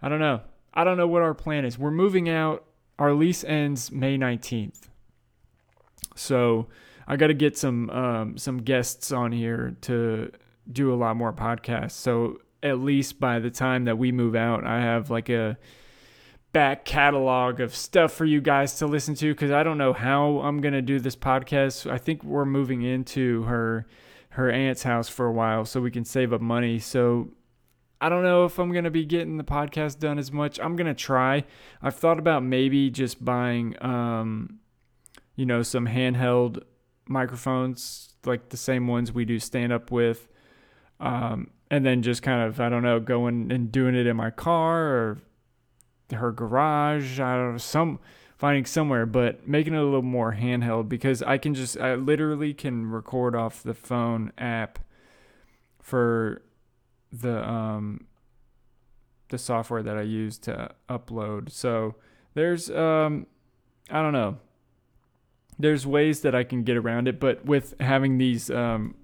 [0.00, 0.40] I don't know.
[0.72, 1.78] I don't know what our plan is.
[1.78, 2.64] We're moving out.
[2.98, 4.88] Our lease ends May 19th.
[6.14, 6.68] So
[7.06, 10.30] I got to get some um, some guests on here to
[10.70, 11.92] do a lot more podcasts.
[11.92, 15.56] So at least by the time that we move out, I have like a
[16.52, 20.40] back catalog of stuff for you guys to listen to because I don't know how
[20.40, 21.90] I'm gonna do this podcast.
[21.90, 23.86] I think we're moving into her
[24.30, 26.78] her aunt's house for a while so we can save up money.
[26.78, 27.30] So
[28.00, 30.60] I don't know if I'm going to be getting the podcast done as much.
[30.60, 31.44] I'm going to try.
[31.80, 34.60] I've thought about maybe just buying um,
[35.36, 36.62] you know, some handheld
[37.08, 40.28] microphones, like the same ones we do stand up with.
[41.00, 44.30] Um, and then just kind of, I don't know, going and doing it in my
[44.30, 45.18] car or
[46.12, 47.20] her garage.
[47.20, 47.98] I don't know, some
[48.36, 52.54] finding somewhere, but making it a little more handheld because I can just, I literally
[52.54, 54.78] can record off the phone app
[55.80, 56.42] for
[57.12, 58.06] the, um,
[59.28, 61.50] the software that I use to upload.
[61.50, 61.96] So
[62.34, 63.26] there's, um,
[63.90, 64.38] I don't know.
[65.58, 68.94] There's ways that I can get around it, but with having these, um,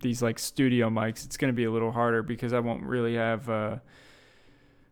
[0.00, 3.14] these like studio mics, it's going to be a little harder because I won't really
[3.14, 3.76] have, uh,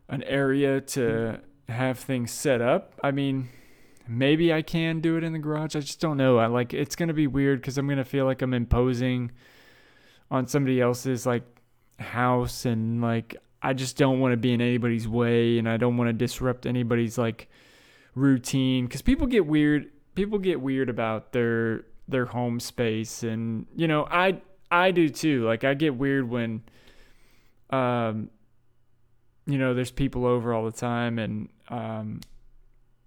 [0.09, 2.99] an area to have things set up.
[3.03, 3.49] I mean,
[4.07, 5.75] maybe I can do it in the garage.
[5.75, 6.39] I just don't know.
[6.39, 9.31] I like it's going to be weird cuz I'm going to feel like I'm imposing
[10.31, 11.43] on somebody else's like
[11.99, 15.95] house and like I just don't want to be in anybody's way and I don't
[15.95, 17.49] want to disrupt anybody's like
[18.15, 23.87] routine cuz people get weird people get weird about their their home space and you
[23.87, 24.41] know I
[24.71, 25.45] I do too.
[25.45, 26.63] Like I get weird when
[27.69, 28.29] um
[29.45, 32.21] you know there's people over all the time and um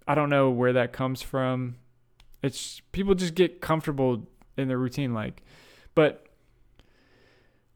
[0.07, 1.77] I don't know where that comes from.
[2.43, 5.43] It's people just get comfortable in their routine like
[5.95, 6.27] but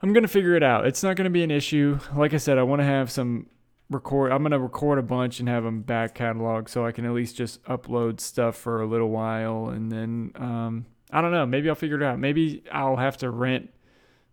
[0.02, 0.86] I'm to figure it out.
[0.86, 1.98] It's not to be an issue.
[2.14, 3.46] Like I said, I want to have some
[3.88, 7.04] record I'm going to record a bunch and have them back catalog so I can
[7.04, 11.46] at least just upload stuff for a little while and then um I don't know,
[11.46, 12.18] maybe I'll figure it out.
[12.18, 13.70] Maybe I'll have to rent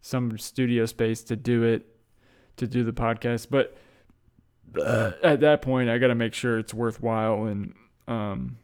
[0.02, 1.86] some studio space to do it
[2.58, 3.78] to do the podcast, but
[4.80, 7.76] uh, at that point I got to make sure it's worthwhile and
[8.08, 8.58] um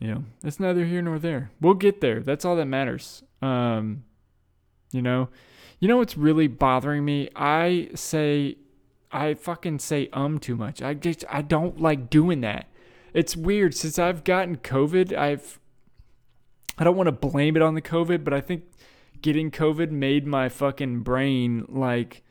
[0.00, 1.52] you know, it's neither here nor there.
[1.60, 2.20] We'll get there.
[2.20, 3.22] That's all that matters.
[3.40, 4.04] Um
[4.92, 5.30] you know,
[5.80, 7.30] you know what's really bothering me?
[7.34, 8.58] I say
[9.14, 10.82] I fucking say um too much.
[10.82, 12.68] I just I don't like doing that.
[13.12, 15.16] It's weird since I've gotten COVID.
[15.16, 15.60] I've
[16.76, 18.64] I don't want to blame it on the COVID, but I think
[19.22, 22.22] getting COVID made my fucking brain like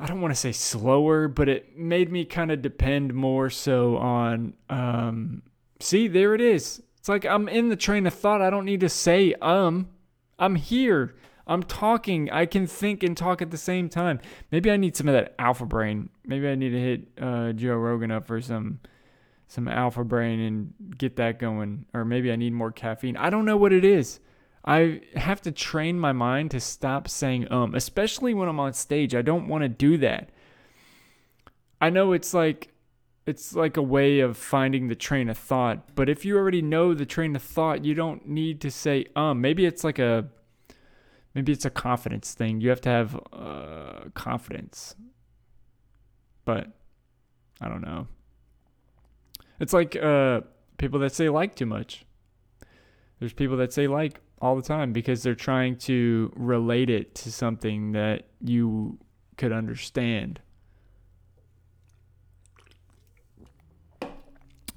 [0.00, 3.96] I don't want to say slower, but it made me kind of depend more so
[3.98, 5.42] on um
[5.80, 6.82] see, there it is.
[6.98, 8.42] It's like I'm in the train of thought.
[8.42, 9.90] I don't need to say um.
[10.40, 11.16] I'm here.
[11.48, 12.30] I'm talking.
[12.30, 14.20] I can think and talk at the same time.
[14.52, 16.10] Maybe I need some of that alpha brain.
[16.24, 18.80] Maybe I need to hit uh, Joe Rogan up for some
[19.50, 21.86] some alpha brain and get that going.
[21.94, 23.16] Or maybe I need more caffeine.
[23.16, 24.20] I don't know what it is.
[24.64, 29.14] I have to train my mind to stop saying um, especially when I'm on stage.
[29.14, 30.28] I don't want to do that.
[31.80, 32.68] I know it's like
[33.24, 36.92] it's like a way of finding the train of thought, but if you already know
[36.92, 39.40] the train of thought, you don't need to say um.
[39.40, 40.28] Maybe it's like a
[41.34, 42.60] maybe it's a confidence thing.
[42.60, 44.94] You have to have uh, confidence,
[46.44, 46.68] but
[47.60, 48.06] I don't know.
[49.60, 50.42] It's like uh,
[50.76, 52.04] people that say like too much.
[53.18, 57.32] There's people that say like all the time because they're trying to relate it to
[57.32, 58.98] something that you
[59.36, 60.40] could understand.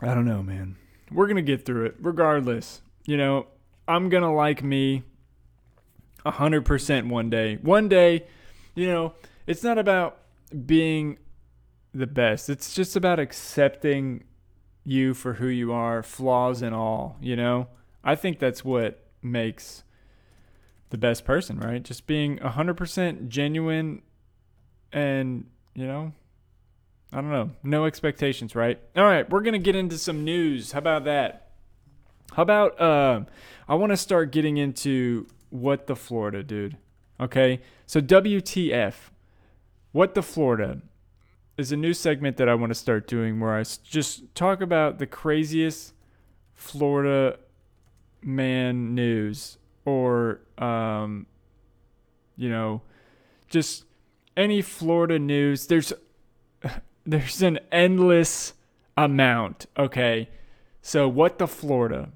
[0.03, 0.77] I don't know, man.
[1.11, 2.81] We're going to get through it regardless.
[3.05, 3.47] You know,
[3.87, 5.03] I'm going to like me
[6.25, 7.57] 100% one day.
[7.61, 8.25] One day,
[8.75, 9.13] you know,
[9.47, 10.19] it's not about
[10.65, 11.17] being
[11.93, 12.49] the best.
[12.49, 14.23] It's just about accepting
[14.83, 17.67] you for who you are, flaws and all, you know?
[18.03, 19.83] I think that's what makes
[20.89, 21.83] the best person, right?
[21.83, 24.01] Just being 100% genuine
[24.91, 26.13] and, you know,
[27.13, 28.79] I don't know, no expectations, right?
[28.95, 30.71] All right, we're going to get into some news.
[30.71, 31.49] How about that?
[32.33, 33.21] How about uh,
[33.67, 36.77] I want to start getting into what the Florida, dude.
[37.19, 37.61] Okay?
[37.85, 38.95] So WTF.
[39.91, 40.81] What the Florida
[41.57, 44.99] is a new segment that I want to start doing where I just talk about
[44.99, 45.93] the craziest
[46.53, 47.37] Florida
[48.23, 51.25] man news or um
[52.37, 52.81] you know
[53.49, 53.85] just
[54.37, 55.91] any Florida news there's
[57.05, 58.53] there's an endless
[58.95, 60.29] amount okay
[60.81, 62.09] so what the Florida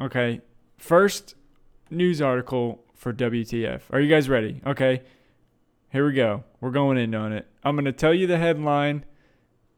[0.00, 0.40] okay
[0.78, 1.34] first
[1.90, 4.60] news article for WTF are you guys ready?
[4.66, 5.02] Okay.
[5.90, 6.44] Here we go.
[6.60, 7.46] We're going in on it.
[7.62, 9.04] I'm going to tell you the headline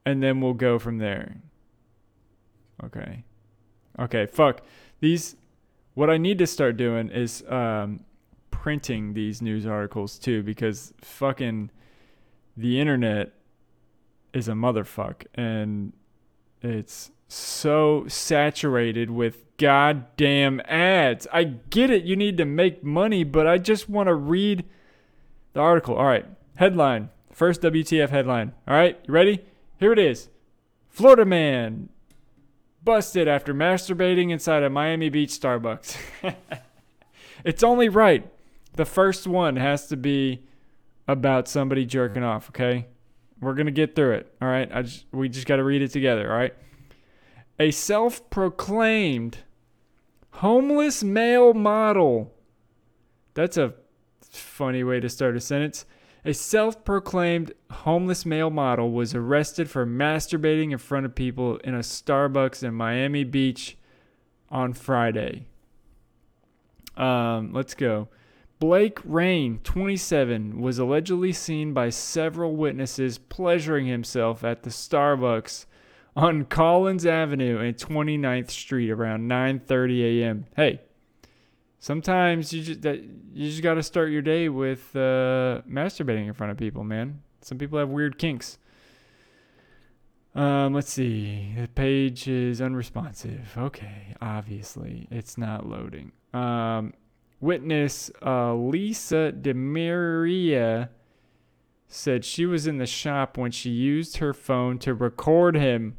[0.06, 1.36] and then we'll go from there.
[2.84, 3.24] Okay.
[3.98, 4.62] Okay fuck.
[5.00, 5.36] These
[5.94, 8.04] what I need to start doing is um,
[8.52, 11.70] printing these news articles too, because fucking
[12.56, 13.32] the internet
[14.32, 15.92] is a motherfuck, and
[16.62, 21.26] it's so saturated with goddamn ads.
[21.32, 24.64] I get it, you need to make money, but I just want to read
[25.52, 25.96] the article.
[25.96, 27.10] All right, headline.
[27.32, 28.52] First WTF headline.
[28.66, 29.44] All right, you ready?
[29.78, 30.28] Here it is.
[30.88, 31.90] Florida man
[32.82, 35.96] busted after masturbating inside a Miami Beach Starbucks.
[37.44, 38.26] it's only right.
[38.74, 40.44] The first one has to be
[41.06, 42.86] about somebody jerking off, okay?
[43.40, 44.70] We're going to get through it, all right?
[44.72, 46.54] I just, we just got to read it together, all right?
[47.60, 49.38] A self proclaimed
[50.38, 52.32] homeless male model.
[53.34, 53.74] That's a
[54.30, 55.84] funny way to start a sentence.
[56.24, 61.74] A self proclaimed homeless male model was arrested for masturbating in front of people in
[61.74, 63.76] a Starbucks in Miami Beach
[64.48, 65.46] on Friday.
[66.96, 68.08] Um, let's go.
[68.60, 75.66] Blake Rain, 27, was allegedly seen by several witnesses pleasuring himself at the Starbucks
[76.18, 80.46] on Collins Avenue and 29th Street around 9:30 a.m.
[80.56, 80.80] Hey,
[81.78, 83.00] sometimes you just that
[83.32, 87.22] you just got to start your day with uh, masturbating in front of people, man.
[87.40, 88.58] Some people have weird kinks.
[90.34, 91.54] Um, let's see.
[91.56, 93.54] The page is unresponsive.
[93.56, 96.10] Okay, obviously it's not loading.
[96.34, 96.94] Um,
[97.40, 100.88] witness uh, Lisa DeMaria
[101.86, 105.96] said she was in the shop when she used her phone to record him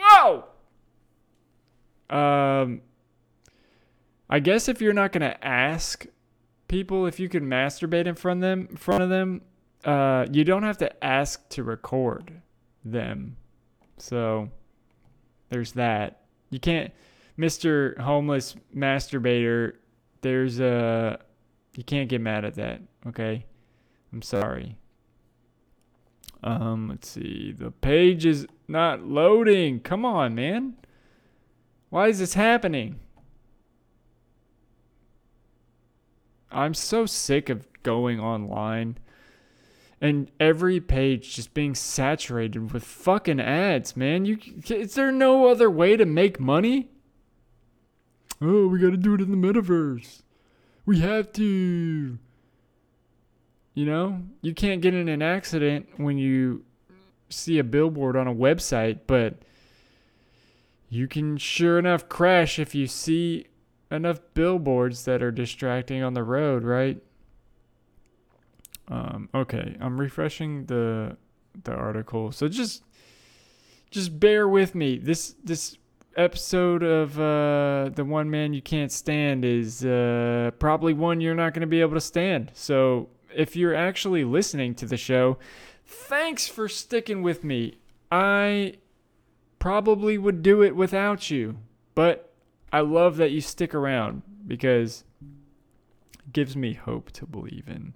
[0.00, 0.44] Whoa!
[2.08, 2.80] Um,
[4.28, 6.06] I guess if you're not gonna ask
[6.68, 9.42] people if you can masturbate in front of them, in front of them,
[9.84, 12.40] uh, you don't have to ask to record
[12.84, 13.36] them.
[13.98, 14.48] So
[15.48, 16.22] there's that.
[16.50, 16.92] You can't,
[17.38, 17.98] Mr.
[17.98, 19.74] Homeless Masturbator.
[20.22, 21.18] There's a,
[21.76, 22.80] you can't get mad at that.
[23.06, 23.44] Okay,
[24.12, 24.76] I'm sorry.
[26.42, 27.52] Um, let's see.
[27.52, 29.80] The page is not loading.
[29.80, 30.76] Come on, man.
[31.90, 33.00] Why is this happening?
[36.50, 38.98] I'm so sick of going online
[40.00, 44.24] and every page just being saturated with fucking ads, man.
[44.24, 44.38] You
[44.68, 46.88] is there no other way to make money?
[48.40, 50.22] Oh, we got to do it in the metaverse.
[50.86, 52.18] We have to.
[53.80, 56.66] You know, you can't get in an accident when you
[57.30, 59.36] see a billboard on a website, but
[60.90, 63.46] you can sure enough crash if you see
[63.90, 67.02] enough billboards that are distracting on the road, right?
[68.88, 71.16] Um, okay, I'm refreshing the
[71.64, 72.32] the article.
[72.32, 72.82] So just
[73.90, 74.98] just bear with me.
[74.98, 75.78] This this
[76.18, 81.54] episode of uh, the one man you can't stand is uh, probably one you're not
[81.54, 82.50] going to be able to stand.
[82.52, 85.38] So if you're actually listening to the show,
[85.84, 87.78] thanks for sticking with me.
[88.10, 88.74] I
[89.58, 91.58] probably would do it without you,
[91.94, 92.32] but
[92.72, 95.04] I love that you stick around because
[96.14, 97.94] it gives me hope to believe in.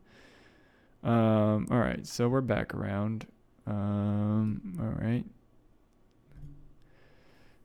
[1.02, 3.26] Um, all right, so we're back around.
[3.66, 5.24] Um, all right.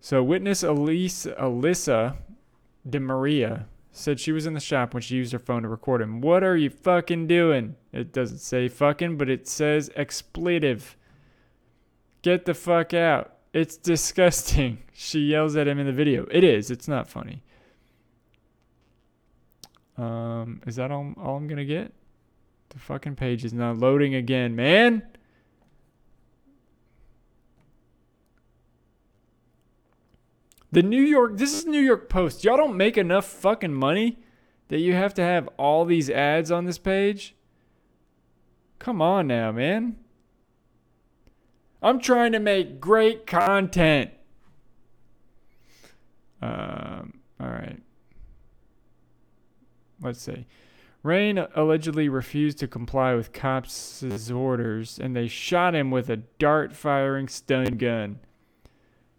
[0.01, 2.17] So witness Elise, Alyssa
[2.87, 6.21] DeMaria said she was in the shop when she used her phone to record him.
[6.21, 7.75] What are you fucking doing?
[7.91, 10.95] It doesn't say fucking, but it says expletive.
[12.21, 13.33] Get the fuck out.
[13.53, 14.79] It's disgusting.
[14.93, 16.27] She yells at him in the video.
[16.31, 16.69] It is.
[16.71, 17.43] It's not funny.
[19.97, 21.91] Um, is that all, all I'm gonna get?
[22.69, 25.03] The fucking page is not loading again, man.
[30.71, 32.43] The New York, this is New York Post.
[32.43, 34.19] Y'all don't make enough fucking money
[34.67, 37.35] that you have to have all these ads on this page?
[38.77, 39.97] Come on now, man.
[41.81, 44.11] I'm trying to make great content.
[46.41, 47.81] Um, all right.
[50.01, 50.45] Let's see.
[51.01, 56.75] Rain allegedly refused to comply with cops' orders, and they shot him with a dart
[56.75, 58.19] firing stun gun.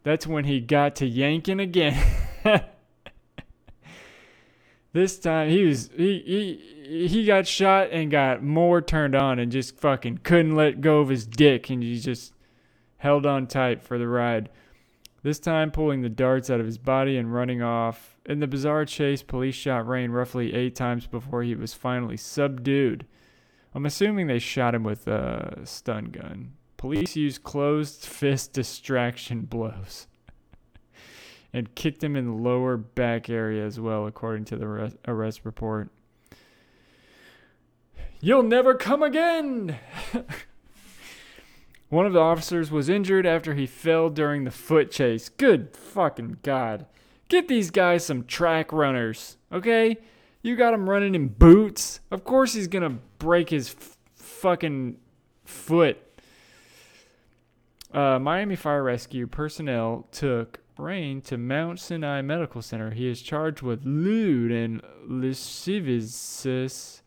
[0.03, 2.03] That's when he got to yanking again.
[4.93, 9.53] this time he was he he he got shot and got more turned on and
[9.53, 12.33] just fucking couldn't let go of his dick and he just
[12.99, 14.49] held on tight for the ride.
[15.23, 18.17] This time pulling the darts out of his body and running off.
[18.25, 23.07] In the bizarre chase, police shot Rain roughly eight times before he was finally subdued.
[23.75, 26.55] I'm assuming they shot him with a stun gun.
[26.81, 30.07] Police used closed fist distraction blows
[31.53, 35.91] and kicked him in the lower back area as well, according to the arrest report.
[38.23, 39.79] You'll never come again!
[41.91, 45.29] One of the officers was injured after he fell during the foot chase.
[45.29, 46.87] Good fucking God.
[47.29, 49.99] Get these guys some track runners, okay?
[50.41, 52.01] You got him running in boots.
[52.11, 54.97] Of course he's to break his f- fucking
[55.45, 56.10] foot
[57.93, 62.91] uh, Miami Fire Rescue personnel took Rain to Mount Sinai Medical Center.
[62.91, 67.03] He is charged with lewd and lascivious.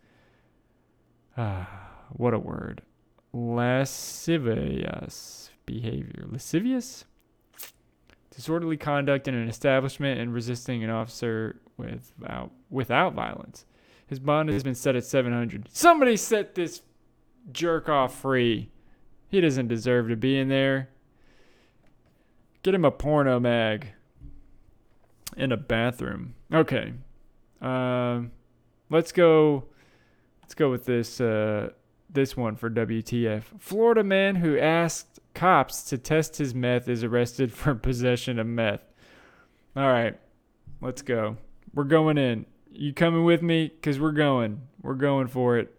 [1.38, 2.82] Ah, what a word.
[3.34, 4.64] Lascivious
[5.66, 6.26] behavior.
[6.28, 7.06] Lascivious?
[8.30, 13.66] Disorderly conduct in an establishment and resisting an officer without, without violence.
[14.08, 15.70] His bond has been set at 700.
[15.72, 16.82] Somebody set this
[17.52, 18.70] jerk off free.
[19.34, 20.90] He doesn't deserve to be in there.
[22.62, 23.88] Get him a porno mag
[25.36, 26.36] in a bathroom.
[26.54, 26.94] Okay.
[27.60, 28.32] Um,
[28.92, 29.64] let's go.
[30.44, 31.20] Let's go with this.
[31.20, 31.72] Uh,
[32.12, 33.46] this one for WTF.
[33.58, 38.84] Florida man who asked cops to test his meth is arrested for possession of meth.
[39.76, 40.16] All right,
[40.80, 41.38] let's go.
[41.74, 42.46] We're going in.
[42.72, 43.72] You coming with me?
[43.82, 44.62] Cause we're going.
[44.84, 45.74] We're going for it.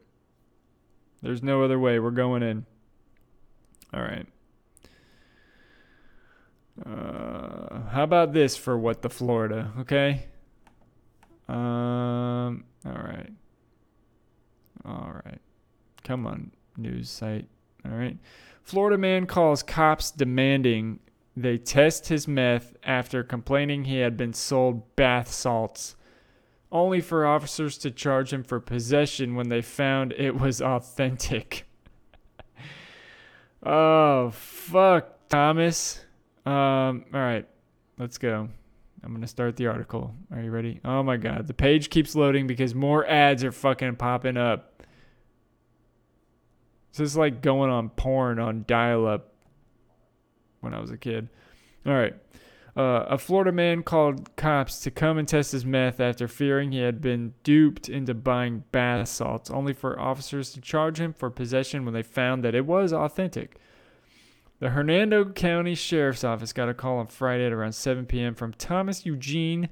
[1.23, 2.01] There's no other way.
[2.01, 2.67] We're going in.
[3.95, 4.27] All right.
[6.85, 9.73] Uh, how about this for what the Florida?
[9.81, 10.27] Okay.
[11.49, 12.65] Um.
[12.85, 13.31] All right.
[14.85, 15.41] All right.
[16.03, 17.47] Come on, news site.
[17.85, 18.19] All right.
[18.65, 20.99] Florida man calls cops demanding
[21.37, 25.95] they test his meth after complaining he had been sold bath salts,
[26.73, 31.67] only for officers to charge him for possession when they found it was authentic.
[33.65, 36.05] Oh, fuck, Thomas.
[36.47, 37.47] Um, all right,
[37.99, 38.49] let's go.
[39.03, 40.15] I'm to start the article.
[40.33, 40.81] Are you ready?
[40.83, 41.47] Oh my God.
[41.47, 44.83] The page keeps loading because more ads are fucking popping up.
[46.93, 49.35] This is like going on porn on dial up
[50.61, 51.29] when I was a kid.
[51.85, 52.15] All right.
[52.77, 56.81] Uh, a Florida man called cops to come and test his meth after fearing he
[56.81, 61.85] had been duped into buying bath salts, only for officers to charge him for possession
[61.85, 63.59] when they found that it was authentic.
[64.59, 68.35] The Hernando County Sheriff's Office got a call on Friday at around 7 p.m.
[68.35, 69.69] from Thomas Eugene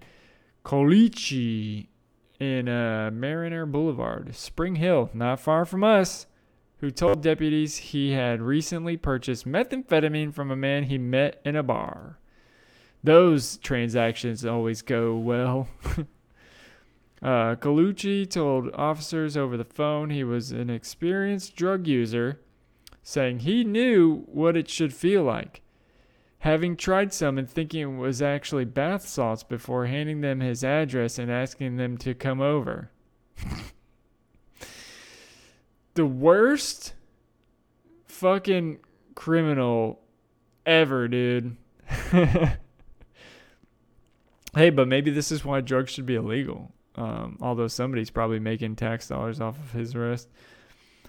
[0.65, 1.89] Colucci
[2.39, 6.27] in uh, Mariner Boulevard, Spring Hill, not far from us,
[6.79, 11.63] who told deputies he had recently purchased methamphetamine from a man he met in a
[11.63, 12.19] bar.
[13.05, 15.69] Those transactions always go well.
[17.23, 22.41] uh, Colucci told officers over the phone he was an experienced drug user
[23.03, 25.63] saying he knew what it should feel like.
[26.41, 31.19] Having tried some and thinking it was actually bath salts before handing them his address
[31.19, 32.91] and asking them to come over.
[35.95, 36.95] the worst
[38.07, 38.79] fucking
[39.15, 40.01] criminal
[40.65, 41.57] ever, dude.
[44.55, 46.73] hey, but maybe this is why drugs should be illegal.
[46.95, 50.29] Um, although somebody's probably making tax dollars off of his arrest.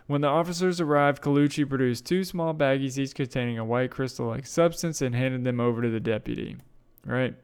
[0.08, 4.46] When the officers arrived, Colucci produced two small baggies, each containing a white crystal like
[4.46, 6.58] substance, and handed them over to the deputy.
[7.06, 7.36] Right?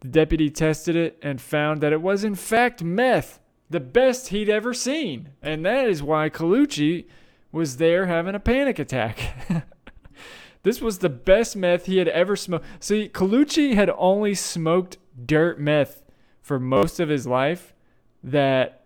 [0.00, 4.48] The deputy tested it and found that it was, in fact, meth, the best he'd
[4.48, 5.30] ever seen.
[5.42, 7.06] And that is why Colucci
[7.50, 9.18] was there having a panic attack.
[10.62, 12.66] this was the best meth he had ever smoked.
[12.80, 16.02] See, Colucci had only smoked dirt meth
[16.40, 17.74] for most of his life
[18.22, 18.84] that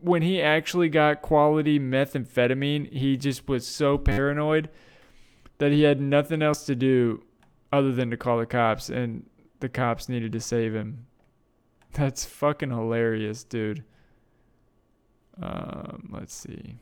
[0.00, 4.68] when he actually got quality methamphetamine, he just was so paranoid
[5.58, 7.22] that he had nothing else to do
[7.72, 9.24] other than to call the cops, and
[9.60, 11.06] the cops needed to save him.
[11.92, 13.84] That's fucking hilarious, dude.
[15.40, 16.76] Um, let's see.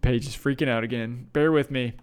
[0.00, 1.28] The page is freaking out again.
[1.32, 1.94] Bear with me.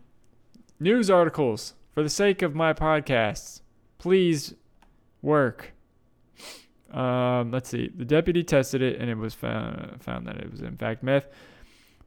[0.80, 3.62] News articles for the sake of my podcasts
[3.98, 4.54] please
[5.22, 5.74] work.
[6.92, 7.90] Um, let's see.
[7.96, 11.28] The deputy tested it, and it was found, found that it was in fact meth.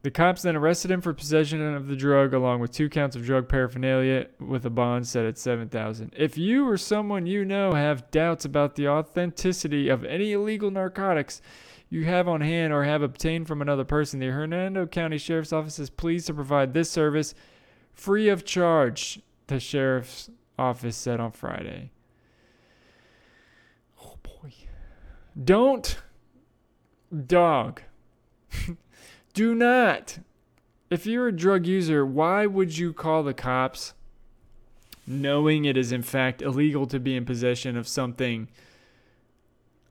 [0.02, 3.24] The cops then arrested him for possession of the drug, along with two counts of
[3.26, 6.14] drug paraphernalia, with a bond set at seven thousand.
[6.16, 11.42] If you or someone you know have doubts about the authenticity of any illegal narcotics
[11.90, 15.78] you have on hand or have obtained from another person, the Hernando County Sheriff's Office
[15.78, 17.34] is pleased to provide this service
[17.92, 19.20] free of charge.
[19.46, 21.90] The sheriff's office said on Friday.
[24.02, 24.52] Oh boy.
[25.42, 25.98] Don't,
[27.26, 27.82] dog,
[29.32, 30.18] do not.
[30.90, 33.94] If you're a drug user, why would you call the cops
[35.06, 38.48] knowing it is in fact illegal to be in possession of something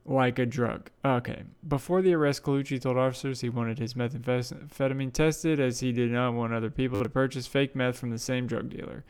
[0.08, 0.90] like a drug?
[1.04, 1.44] Okay.
[1.68, 6.34] Before the arrest, Colucci told officers he wanted his methamphetamine tested as he did not
[6.34, 9.04] want other people to purchase fake meth from the same drug dealer.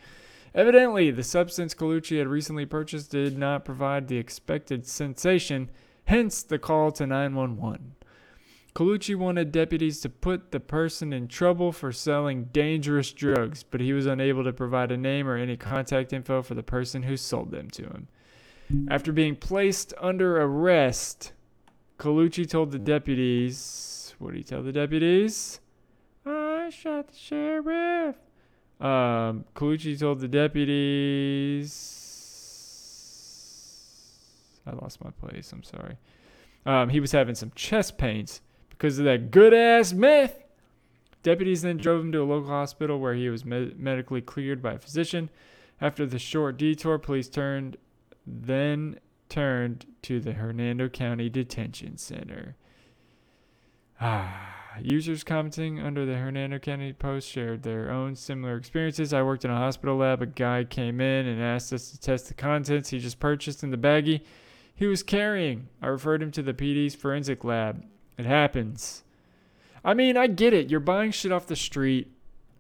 [0.56, 5.70] Evidently, the substance Colucci had recently purchased did not provide the expected sensation,
[6.06, 7.94] hence the call to 911.
[8.74, 13.92] Colucci wanted deputies to put the person in trouble for selling dangerous drugs, but he
[13.92, 17.50] was unable to provide a name or any contact info for the person who sold
[17.50, 18.08] them to him.
[18.90, 21.34] After being placed under arrest,
[21.98, 25.60] Colucci told the deputies, what did he tell the deputies?
[26.26, 28.16] I shot the sheriff.
[28.80, 31.74] Um, Colucci told the deputies.
[34.66, 35.52] I lost my place.
[35.54, 35.98] I'm sorry.
[36.66, 40.44] Um, he was having some chest pains because of that good ass meth.
[41.24, 44.74] Deputies then drove him to a local hospital where he was med- medically cleared by
[44.74, 45.30] a physician.
[45.80, 47.78] After the short detour, police turned
[48.28, 49.00] then
[49.30, 52.56] turned to the Hernando County Detention Center.
[54.00, 54.54] Ah.
[54.82, 59.12] Users commenting under the Hernando County Post shared their own similar experiences.
[59.12, 60.22] I worked in a hospital lab.
[60.22, 63.72] A guy came in and asked us to test the contents he just purchased in
[63.72, 64.22] the baggie
[64.78, 65.70] he was carrying.
[65.82, 67.84] I referred him to the PD's forensic lab.
[68.18, 69.04] It happens.
[69.84, 70.70] I mean, I get it.
[70.70, 72.12] You're buying shit off the street.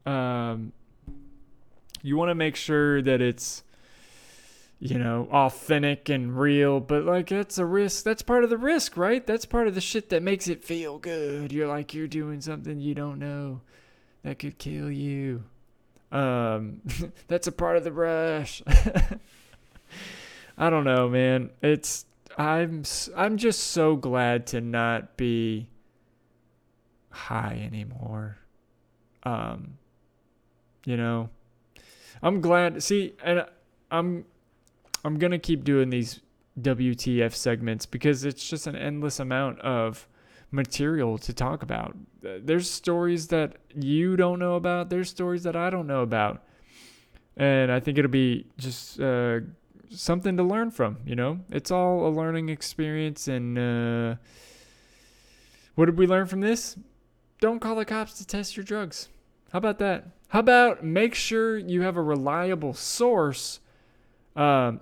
[0.05, 0.73] Um,
[2.01, 3.63] you want to make sure that it's,
[4.79, 8.03] you know, authentic and real, but like that's a risk.
[8.03, 9.25] That's part of the risk, right?
[9.25, 11.51] That's part of the shit that makes it feel good.
[11.51, 13.61] You're like you're doing something you don't know
[14.23, 15.43] that could kill you.
[16.11, 16.81] Um,
[17.27, 18.61] that's a part of the rush.
[20.57, 21.49] I don't know, man.
[21.61, 22.05] It's
[22.37, 22.83] I'm
[23.15, 25.69] I'm just so glad to not be
[27.09, 28.37] high anymore.
[29.23, 29.79] Um,
[30.85, 31.29] you know,
[32.21, 32.81] I'm glad.
[32.83, 33.45] See, and
[33.89, 34.25] I'm
[35.07, 36.19] I'm gonna keep doing these
[36.61, 40.07] WTF segments because it's just an endless amount of
[40.51, 41.95] material to talk about.
[42.21, 44.89] There's stories that you don't know about.
[44.89, 46.43] There's stories that I don't know about,
[47.35, 49.39] and I think it'll be just uh,
[49.89, 50.97] something to learn from.
[51.05, 53.27] You know, it's all a learning experience.
[53.27, 54.15] And uh,
[55.75, 56.77] what did we learn from this?
[57.39, 59.09] Don't call the cops to test your drugs.
[59.51, 60.07] How about that?
[60.29, 63.59] How about make sure you have a reliable source?
[64.35, 64.81] Um,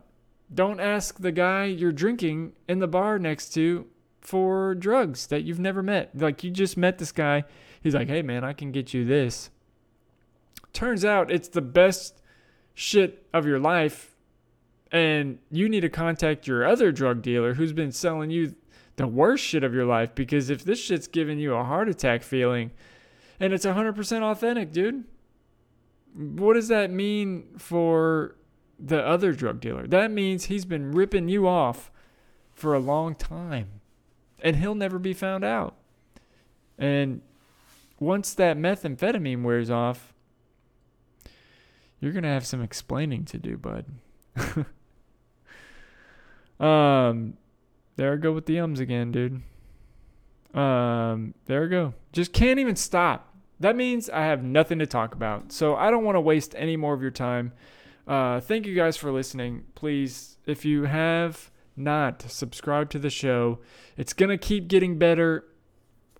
[0.54, 3.88] don't ask the guy you're drinking in the bar next to
[4.22, 6.12] for drugs that you've never met.
[6.16, 7.44] Like you just met this guy.
[7.82, 9.50] He's like, hey man, I can get you this.
[10.74, 12.22] Turns out it's the best
[12.74, 14.16] shit of your life
[14.92, 18.56] and you need to contact your other drug dealer who's been selling you
[18.98, 22.24] the worst shit of your life because if this shit's giving you a heart attack
[22.24, 22.72] feeling
[23.40, 25.04] and it's 100% authentic, dude,
[26.14, 28.36] what does that mean for
[28.80, 29.88] the other drug dealer?
[29.88, 31.92] That means he's been ripping you off
[32.54, 33.82] for a long time
[34.42, 35.76] and he'll never be found out.
[36.78, 37.22] And
[38.00, 40.14] once that methamphetamine wears off,
[42.00, 43.86] you're going to have some explaining to do, bud.
[46.60, 47.38] Um,
[47.96, 49.42] there I go with the ums again, dude.
[50.54, 51.94] Um, there I go.
[52.14, 53.34] Just can't even stop.
[53.60, 55.52] That means I have nothing to talk about.
[55.52, 57.54] So I don't want to waste any more of your time.
[58.08, 59.66] Uh, thank you guys for listening.
[59.76, 63.60] Please, if you have not subscribed to the show,
[63.98, 65.46] it's going to keep getting better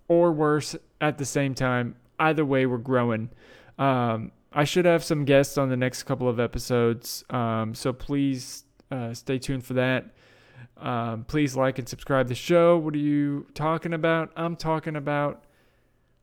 [0.08, 1.96] or worse at the same time.
[2.18, 3.30] Either way, we're growing.
[3.78, 7.24] Um, I should have some guests on the next couple of episodes.
[7.30, 10.06] Um, so please uh, stay tuned for that.
[10.78, 12.76] Um, please like and subscribe the show.
[12.78, 14.32] What are you talking about?
[14.36, 15.44] I'm talking about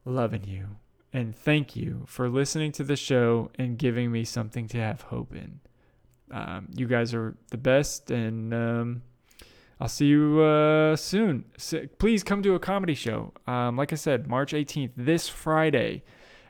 [0.06, 0.78] loving you.
[1.14, 5.34] And thank you for listening to the show and giving me something to have hope
[5.36, 5.60] in.
[6.32, 9.04] Um, you guys are the best, and um,
[9.80, 11.46] I'll see you uh, soon.
[11.56, 13.32] So please come to a comedy show.
[13.46, 16.04] Um, like I said, March 18th, this Friday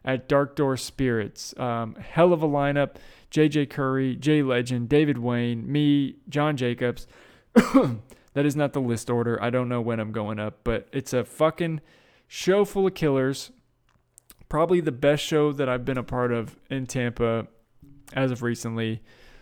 [0.06, 1.54] at Dark Door Spirits.
[1.58, 2.96] Um, hell of a lineup.
[3.32, 7.06] JJ Curry, Jay Legend, David Wayne, me, John Jacobs.
[7.54, 9.42] that is not the list order.
[9.42, 11.82] I don't know when I'm going up, but it's a fucking
[12.28, 13.52] show full of killers.
[14.54, 17.48] Probably the best show that I've been a part of in Tampa
[18.14, 19.02] as of recently.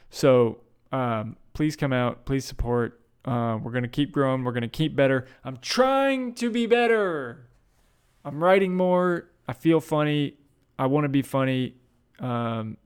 [0.09, 0.61] So
[0.93, 2.23] um, please come out.
[2.23, 3.01] Please support.
[3.25, 4.45] Uh, we're to keep growing.
[4.45, 5.27] We're to keep better.
[5.43, 7.49] I'm trying to be better.
[8.23, 9.27] I'm writing more.
[9.49, 10.37] I feel funny.
[10.79, 11.75] I want to be funny.
[12.21, 12.77] Um,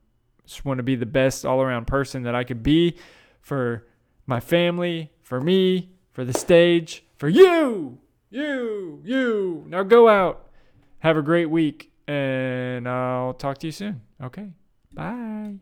[0.47, 2.97] just want to be the best all around person that I could be
[3.39, 3.85] for
[4.25, 7.99] my family, for me, for the stage, for you,
[8.31, 9.65] you, you.
[9.67, 10.49] Now go out.
[11.01, 14.01] Have a great week, and I'll talk to you soon.
[14.21, 14.51] Okay.
[14.93, 15.59] Bye.